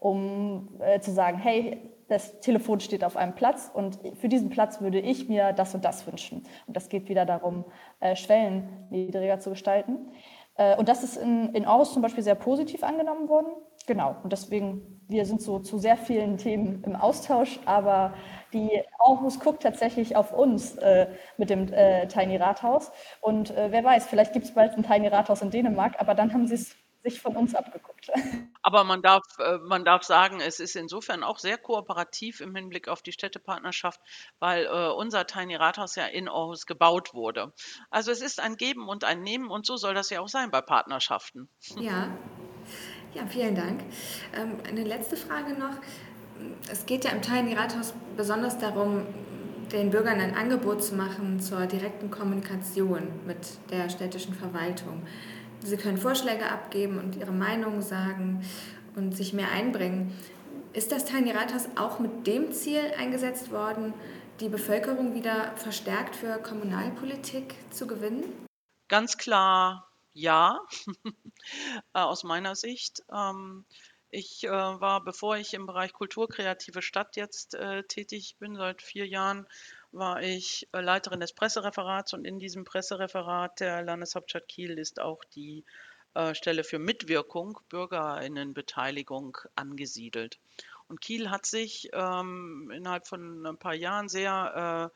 um 0.00 0.68
zu 1.00 1.10
sagen, 1.12 1.38
hey, 1.38 1.90
das 2.10 2.40
Telefon 2.40 2.80
steht 2.80 3.04
auf 3.04 3.16
einem 3.16 3.34
Platz 3.34 3.70
und 3.72 3.98
für 4.20 4.28
diesen 4.28 4.50
Platz 4.50 4.80
würde 4.80 4.98
ich 4.98 5.28
mir 5.28 5.52
das 5.52 5.74
und 5.76 5.84
das 5.84 6.06
wünschen. 6.06 6.42
Und 6.66 6.76
das 6.76 6.88
geht 6.88 7.08
wieder 7.08 7.24
darum, 7.24 7.64
äh, 8.00 8.16
Schwellen 8.16 8.86
niedriger 8.90 9.38
zu 9.38 9.50
gestalten. 9.50 10.10
Äh, 10.56 10.76
und 10.76 10.88
das 10.88 11.04
ist 11.04 11.16
in, 11.16 11.54
in 11.54 11.64
Aarhus 11.64 11.92
zum 11.92 12.02
Beispiel 12.02 12.24
sehr 12.24 12.34
positiv 12.34 12.82
angenommen 12.82 13.28
worden. 13.28 13.52
Genau, 13.86 14.16
und 14.24 14.32
deswegen, 14.32 15.00
wir 15.08 15.24
sind 15.24 15.40
so 15.40 15.60
zu 15.60 15.78
sehr 15.78 15.96
vielen 15.96 16.36
Themen 16.36 16.82
im 16.84 16.96
Austausch, 16.96 17.60
aber 17.64 18.14
die 18.52 18.82
Aarhus 18.98 19.38
guckt 19.38 19.62
tatsächlich 19.62 20.16
auf 20.16 20.32
uns 20.32 20.76
äh, 20.76 21.06
mit 21.38 21.48
dem 21.48 21.72
äh, 21.72 22.08
Tiny 22.08 22.36
Rathaus. 22.36 22.90
Und 23.20 23.56
äh, 23.56 23.68
wer 23.70 23.84
weiß, 23.84 24.06
vielleicht 24.06 24.32
gibt 24.32 24.46
es 24.46 24.54
bald 24.54 24.76
ein 24.76 24.82
Tiny 24.82 25.06
Rathaus 25.06 25.42
in 25.42 25.50
Dänemark, 25.50 25.94
aber 25.98 26.16
dann 26.16 26.32
haben 26.32 26.48
sie 26.48 26.54
es 26.54 26.76
sich 27.02 27.20
von 27.20 27.36
uns 27.36 27.54
abgeguckt. 27.54 28.10
Aber 28.62 28.84
man 28.84 29.02
darf, 29.02 29.22
äh, 29.38 29.58
man 29.58 29.84
darf 29.84 30.02
sagen, 30.02 30.40
es 30.40 30.60
ist 30.60 30.76
insofern 30.76 31.22
auch 31.22 31.38
sehr 31.38 31.56
kooperativ 31.56 32.40
im 32.40 32.54
Hinblick 32.54 32.88
auf 32.88 33.02
die 33.02 33.12
Städtepartnerschaft, 33.12 34.00
weil 34.38 34.66
äh, 34.66 34.88
unser 34.92 35.26
Tiny 35.26 35.56
Rathaus 35.56 35.96
ja 35.96 36.06
in 36.06 36.28
Aarhus 36.28 36.66
gebaut 36.66 37.14
wurde. 37.14 37.52
Also 37.90 38.10
es 38.10 38.20
ist 38.20 38.40
ein 38.40 38.56
Geben 38.56 38.88
und 38.88 39.04
ein 39.04 39.22
Nehmen 39.22 39.50
und 39.50 39.66
so 39.66 39.76
soll 39.76 39.94
das 39.94 40.10
ja 40.10 40.20
auch 40.20 40.28
sein 40.28 40.50
bei 40.50 40.60
Partnerschaften. 40.60 41.48
Ja, 41.80 42.10
ja 43.14 43.26
vielen 43.26 43.54
Dank. 43.54 43.82
Ähm, 44.34 44.58
eine 44.68 44.84
letzte 44.84 45.16
Frage 45.16 45.54
noch. 45.54 45.76
Es 46.70 46.84
geht 46.84 47.04
ja 47.04 47.10
im 47.10 47.22
Tiny 47.22 47.54
Rathaus 47.54 47.94
besonders 48.16 48.58
darum, 48.58 49.06
den 49.72 49.90
Bürgern 49.90 50.20
ein 50.20 50.34
Angebot 50.34 50.82
zu 50.82 50.94
machen 50.94 51.40
zur 51.40 51.66
direkten 51.66 52.10
Kommunikation 52.10 53.08
mit 53.26 53.38
der 53.70 53.88
städtischen 53.88 54.34
Verwaltung. 54.34 55.02
Sie 55.62 55.76
können 55.76 55.98
Vorschläge 55.98 56.50
abgeben 56.50 56.98
und 56.98 57.16
ihre 57.16 57.32
Meinung 57.32 57.82
sagen 57.82 58.44
und 58.96 59.16
sich 59.16 59.32
mehr 59.32 59.50
einbringen. 59.50 60.16
Ist 60.72 60.92
das 60.92 61.04
Tiny 61.04 61.32
Rathaus 61.32 61.68
auch 61.76 61.98
mit 61.98 62.26
dem 62.26 62.52
Ziel 62.52 62.82
eingesetzt 62.96 63.50
worden, 63.50 63.92
die 64.40 64.48
Bevölkerung 64.48 65.14
wieder 65.14 65.52
verstärkt 65.56 66.16
für 66.16 66.38
Kommunalpolitik 66.38 67.54
zu 67.70 67.86
gewinnen? 67.86 68.24
Ganz 68.88 69.18
klar 69.18 69.90
ja, 70.12 70.60
aus 71.92 72.24
meiner 72.24 72.54
Sicht. 72.54 73.02
Ähm, 73.12 73.64
ich 74.10 74.44
äh, 74.44 74.50
war, 74.50 75.04
bevor 75.04 75.36
ich 75.36 75.54
im 75.54 75.66
Bereich 75.66 75.92
Kultur, 75.92 76.28
kreative 76.28 76.82
Stadt 76.82 77.16
jetzt 77.16 77.54
äh, 77.54 77.84
tätig 77.84 78.36
bin, 78.38 78.56
seit 78.56 78.82
vier 78.82 79.06
Jahren, 79.06 79.46
war 79.92 80.22
ich 80.22 80.68
äh, 80.72 80.80
Leiterin 80.80 81.20
des 81.20 81.32
Pressereferats 81.32 82.12
und 82.12 82.24
in 82.24 82.38
diesem 82.38 82.64
Pressereferat 82.64 83.60
der 83.60 83.82
Landeshauptstadt 83.82 84.48
Kiel 84.48 84.78
ist 84.78 85.00
auch 85.00 85.24
die 85.34 85.64
äh, 86.14 86.34
Stelle 86.34 86.64
für 86.64 86.78
Mitwirkung, 86.78 87.58
Bürgerinnenbeteiligung 87.68 89.38
angesiedelt. 89.56 90.38
Und 90.88 91.00
Kiel 91.00 91.30
hat 91.30 91.46
sich 91.46 91.88
ähm, 91.92 92.70
innerhalb 92.74 93.06
von 93.06 93.46
ein 93.46 93.58
paar 93.58 93.74
Jahren 93.74 94.08
sehr 94.08 94.90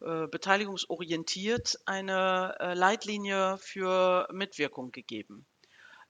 äh, 0.00 0.04
äh 0.04 0.26
beteiligungsorientiert 0.26 1.78
eine 1.86 2.56
äh, 2.58 2.74
Leitlinie 2.74 3.56
für 3.58 4.28
Mitwirkung 4.32 4.90
gegeben. 4.90 5.46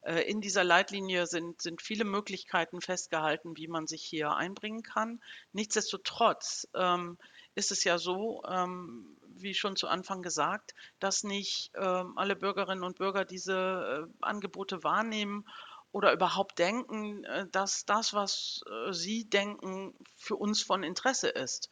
Äh, 0.07 0.23
in 0.23 0.41
dieser 0.41 0.65
Leitlinie 0.65 1.27
sind, 1.27 1.61
sind 1.61 1.83
viele 1.83 2.05
Möglichkeiten 2.05 2.81
festgehalten, 2.81 3.57
wie 3.57 3.69
man 3.69 3.87
sich 3.87 4.05
hier 4.05 4.33
einbringen 4.33 4.83
kann. 4.83 5.21
Nichtsdestotrotz 5.53 6.69
ähm, 6.75 7.19
ist 7.57 7.73
es 7.73 7.83
ja 7.85 7.99
so, 7.99 8.43
ähm, 8.49 9.17
wie 9.25 9.55
schon 9.55 9.77
zu 9.77 9.89
Anfang 9.89 10.23
gesagt, 10.23 10.75
dass 11.01 11.25
nicht 11.25 11.73
ähm, 11.75 12.17
alle 12.17 12.37
Bürgerinnen 12.37 12.85
und 12.85 12.99
Bürger 12.99 13.25
diese 13.25 14.07
äh, 14.07 14.13
Angebote 14.21 14.85
wahrnehmen 14.85 15.45
oder 15.91 16.13
überhaupt 16.13 16.59
denken, 16.59 17.25
äh, 17.25 17.47
dass 17.51 17.87
das, 17.87 18.13
was 18.13 18.61
äh, 18.71 18.93
sie 18.93 19.29
denken, 19.29 19.95
für 20.17 20.37
uns 20.37 20.63
von 20.63 20.83
Interesse 20.83 21.29
ist. 21.29 21.71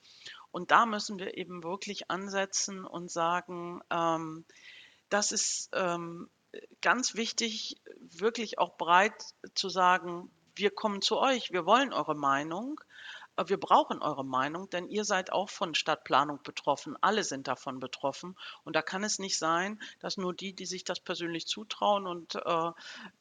Und 0.50 0.70
da 0.70 0.86
müssen 0.86 1.18
wir 1.18 1.36
eben 1.36 1.62
wirklich 1.62 2.10
ansetzen 2.10 2.84
und 2.84 3.10
sagen, 3.10 3.82
ähm, 3.90 4.46
das 5.10 5.32
ist 5.32 5.68
ähm, 5.74 6.30
ganz 6.80 7.14
wichtig, 7.14 7.76
wirklich 8.00 8.58
auch 8.58 8.76
breit 8.78 9.14
zu 9.54 9.68
sagen, 9.68 10.30
wir 10.56 10.70
kommen 10.70 11.02
zu 11.02 11.18
euch, 11.18 11.50
wir 11.50 11.66
wollen 11.66 11.92
eure 11.92 12.14
Meinung, 12.14 12.80
wir 13.46 13.58
brauchen 13.58 14.00
eure 14.00 14.24
Meinung, 14.24 14.70
denn 14.70 14.88
ihr 14.88 15.04
seid 15.04 15.32
auch 15.32 15.50
von 15.50 15.74
Stadtplanung 15.74 16.40
betroffen. 16.42 16.96
Alle 17.00 17.24
sind 17.24 17.48
davon 17.48 17.80
betroffen. 17.80 18.36
Und 18.64 18.76
da 18.76 18.82
kann 18.82 19.02
es 19.02 19.18
nicht 19.18 19.38
sein, 19.38 19.80
dass 20.00 20.16
nur 20.16 20.34
die, 20.34 20.52
die 20.52 20.66
sich 20.66 20.84
das 20.84 21.00
persönlich 21.00 21.46
zutrauen 21.46 22.06
und, 22.06 22.36
äh, 22.36 22.70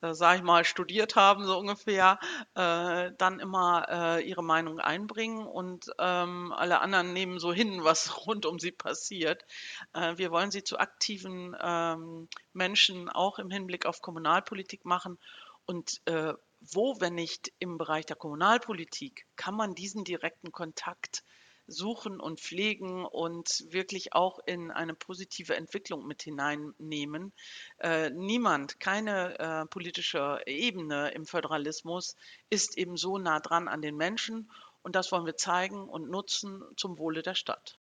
äh, 0.02 0.14
sage 0.14 0.38
ich 0.38 0.44
mal, 0.44 0.66
studiert 0.66 1.16
haben, 1.16 1.46
so 1.46 1.58
ungefähr, 1.58 2.20
äh, 2.56 3.12
dann 3.18 3.40
immer 3.40 3.88
äh, 3.90 4.28
ihre 4.28 4.44
Meinung 4.44 4.80
einbringen 4.80 5.48
und 5.48 5.90
ähm, 5.98 6.54
alle 6.56 6.82
anderen 6.82 7.14
nehmen 7.14 7.40
so 7.40 7.52
hin, 7.52 7.84
was 7.84 8.26
rund 8.28 8.46
um 8.46 8.60
sie 8.60 8.72
passiert. 8.72 9.46
Äh, 9.94 10.18
wir 10.18 10.32
wollen 10.32 10.52
sie 10.52 10.64
zu 10.64 10.78
aktiven 10.78 11.56
ähm, 11.60 12.28
Menschen 12.54 13.10
auch 13.10 13.40
im 13.40 13.50
Hinblick 13.50 13.86
auf 13.86 14.02
Kommunalpolitik 14.02 14.86
machen. 14.86 15.18
Und 15.66 16.02
äh, 16.06 16.34
wo, 16.72 17.00
wenn 17.00 17.16
nicht 17.16 17.52
im 17.60 17.78
Bereich 17.78 18.06
der 18.06 18.16
Kommunalpolitik, 18.16 19.26
kann 19.36 19.56
man 19.56 19.76
diesen 19.76 20.04
direkten 20.04 20.52
Kontakt 20.52 21.24
suchen 21.68 22.20
und 22.20 22.40
pflegen 22.40 23.06
und 23.06 23.66
wirklich 23.70 24.14
auch 24.14 24.40
in 24.46 24.72
eine 24.72 24.94
positive 24.94 25.56
Entwicklung 25.56 26.06
mit 26.06 26.24
hineinnehmen. 26.24 27.34
Äh, 27.80 28.10
niemand, 28.10 28.80
keine 28.80 29.40
äh, 29.40 29.66
politische 29.68 30.42
Ebene 30.46 31.12
im 31.12 31.26
Föderalismus 31.26 32.16
ist 32.50 32.78
eben 32.78 32.98
so 32.98 33.18
nah 33.18 33.40
dran 33.40 33.68
an 33.68 33.82
den 33.82 33.96
Menschen 33.96 34.52
und 34.82 34.96
das 34.96 35.12
wollen 35.12 35.26
wir 35.26 35.38
zeigen 35.38 35.88
und 35.88 36.10
nutzen 36.10 36.62
zum 36.76 36.98
Wohle 36.98 37.22
der 37.22 37.36
Stadt. 37.36 37.80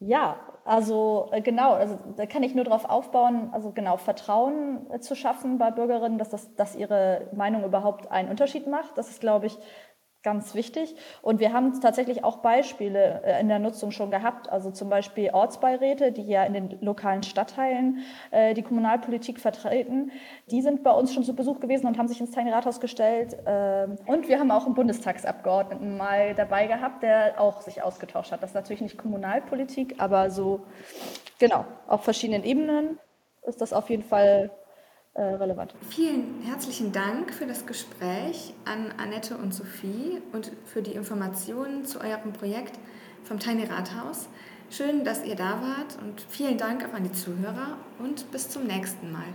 Ja, 0.00 0.36
also 0.64 1.28
äh, 1.32 1.40
genau, 1.40 1.72
also 1.72 1.98
da 2.16 2.26
kann 2.26 2.44
ich 2.44 2.54
nur 2.54 2.64
darauf 2.64 2.84
aufbauen, 2.84 3.50
also 3.52 3.72
genau 3.72 3.96
Vertrauen 3.96 4.88
äh, 4.92 5.00
zu 5.00 5.16
schaffen 5.16 5.58
bei 5.58 5.72
Bürgerinnen, 5.72 6.18
dass, 6.18 6.28
das, 6.30 6.54
dass 6.54 6.76
ihre 6.76 7.28
Meinung 7.32 7.64
überhaupt 7.64 8.08
einen 8.12 8.28
Unterschied 8.28 8.68
macht. 8.68 8.96
Das 8.96 9.10
ist, 9.10 9.20
glaube 9.20 9.46
ich, 9.46 9.58
ganz 10.22 10.54
wichtig. 10.54 10.96
Und 11.22 11.40
wir 11.40 11.52
haben 11.52 11.80
tatsächlich 11.80 12.24
auch 12.24 12.38
Beispiele 12.38 13.22
äh, 13.24 13.40
in 13.40 13.48
der 13.48 13.58
Nutzung 13.58 13.90
schon 13.90 14.10
gehabt, 14.10 14.50
also 14.50 14.70
zum 14.70 14.88
Beispiel 14.88 15.30
Ortsbeiräte, 15.32 16.12
die 16.12 16.26
ja 16.26 16.44
in 16.44 16.52
den 16.52 16.78
lokalen 16.80 17.22
Stadtteilen 17.22 18.04
äh, 18.30 18.54
die 18.54 18.62
Kommunalpolitik 18.62 19.40
vertreten. 19.40 20.10
Die 20.50 20.60
sind 20.60 20.82
bei 20.82 20.90
uns 20.90 21.14
schon 21.14 21.22
zu 21.22 21.34
Besuch 21.34 21.60
gewesen 21.60 21.86
und 21.86 21.98
haben 21.98 22.08
sich 22.08 22.20
ins 22.20 22.32
Tiny 22.32 22.50
Rathaus 22.50 22.80
gestellt. 22.80 23.36
Ähm, 23.46 23.96
und 24.06 24.28
wir 24.28 24.40
haben 24.40 24.50
auch 24.50 24.66
einen 24.66 24.74
Bundestagsabgeordneten 24.74 25.96
mal 25.96 26.34
dabei 26.34 26.66
gehabt, 26.66 27.02
der 27.02 27.40
auch 27.40 27.60
sich 27.60 27.82
ausgetauscht 27.82 28.32
hat. 28.32 28.42
Das 28.42 28.50
ist 28.50 28.54
natürlich 28.54 28.82
nicht 28.82 28.98
Kommunalpolitik, 28.98 29.94
aber 29.98 30.30
so, 30.30 30.60
genau, 31.38 31.64
auf 31.86 32.02
verschiedenen 32.02 32.44
Ebenen 32.44 32.98
ist 33.46 33.60
das 33.60 33.72
auf 33.72 33.88
jeden 33.88 34.02
Fall 34.02 34.50
relevant. 35.22 35.74
Vielen 35.88 36.42
herzlichen 36.42 36.92
Dank 36.92 37.32
für 37.32 37.46
das 37.46 37.66
Gespräch 37.66 38.54
an 38.64 38.92
Annette 38.98 39.36
und 39.36 39.52
Sophie 39.52 40.22
und 40.32 40.52
für 40.64 40.82
die 40.82 40.92
Informationen 40.92 41.84
zu 41.84 42.00
eurem 42.00 42.32
Projekt 42.32 42.78
vom 43.24 43.38
Tiny 43.38 43.64
Rathaus. 43.64 44.28
Schön, 44.70 45.04
dass 45.04 45.24
ihr 45.24 45.34
da 45.34 45.60
wart 45.62 45.98
und 46.02 46.20
vielen 46.28 46.58
Dank 46.58 46.84
auch 46.88 46.94
an 46.94 47.04
die 47.04 47.12
Zuhörer 47.12 47.78
und 47.98 48.30
bis 48.30 48.48
zum 48.50 48.66
nächsten 48.66 49.10
Mal. 49.10 49.26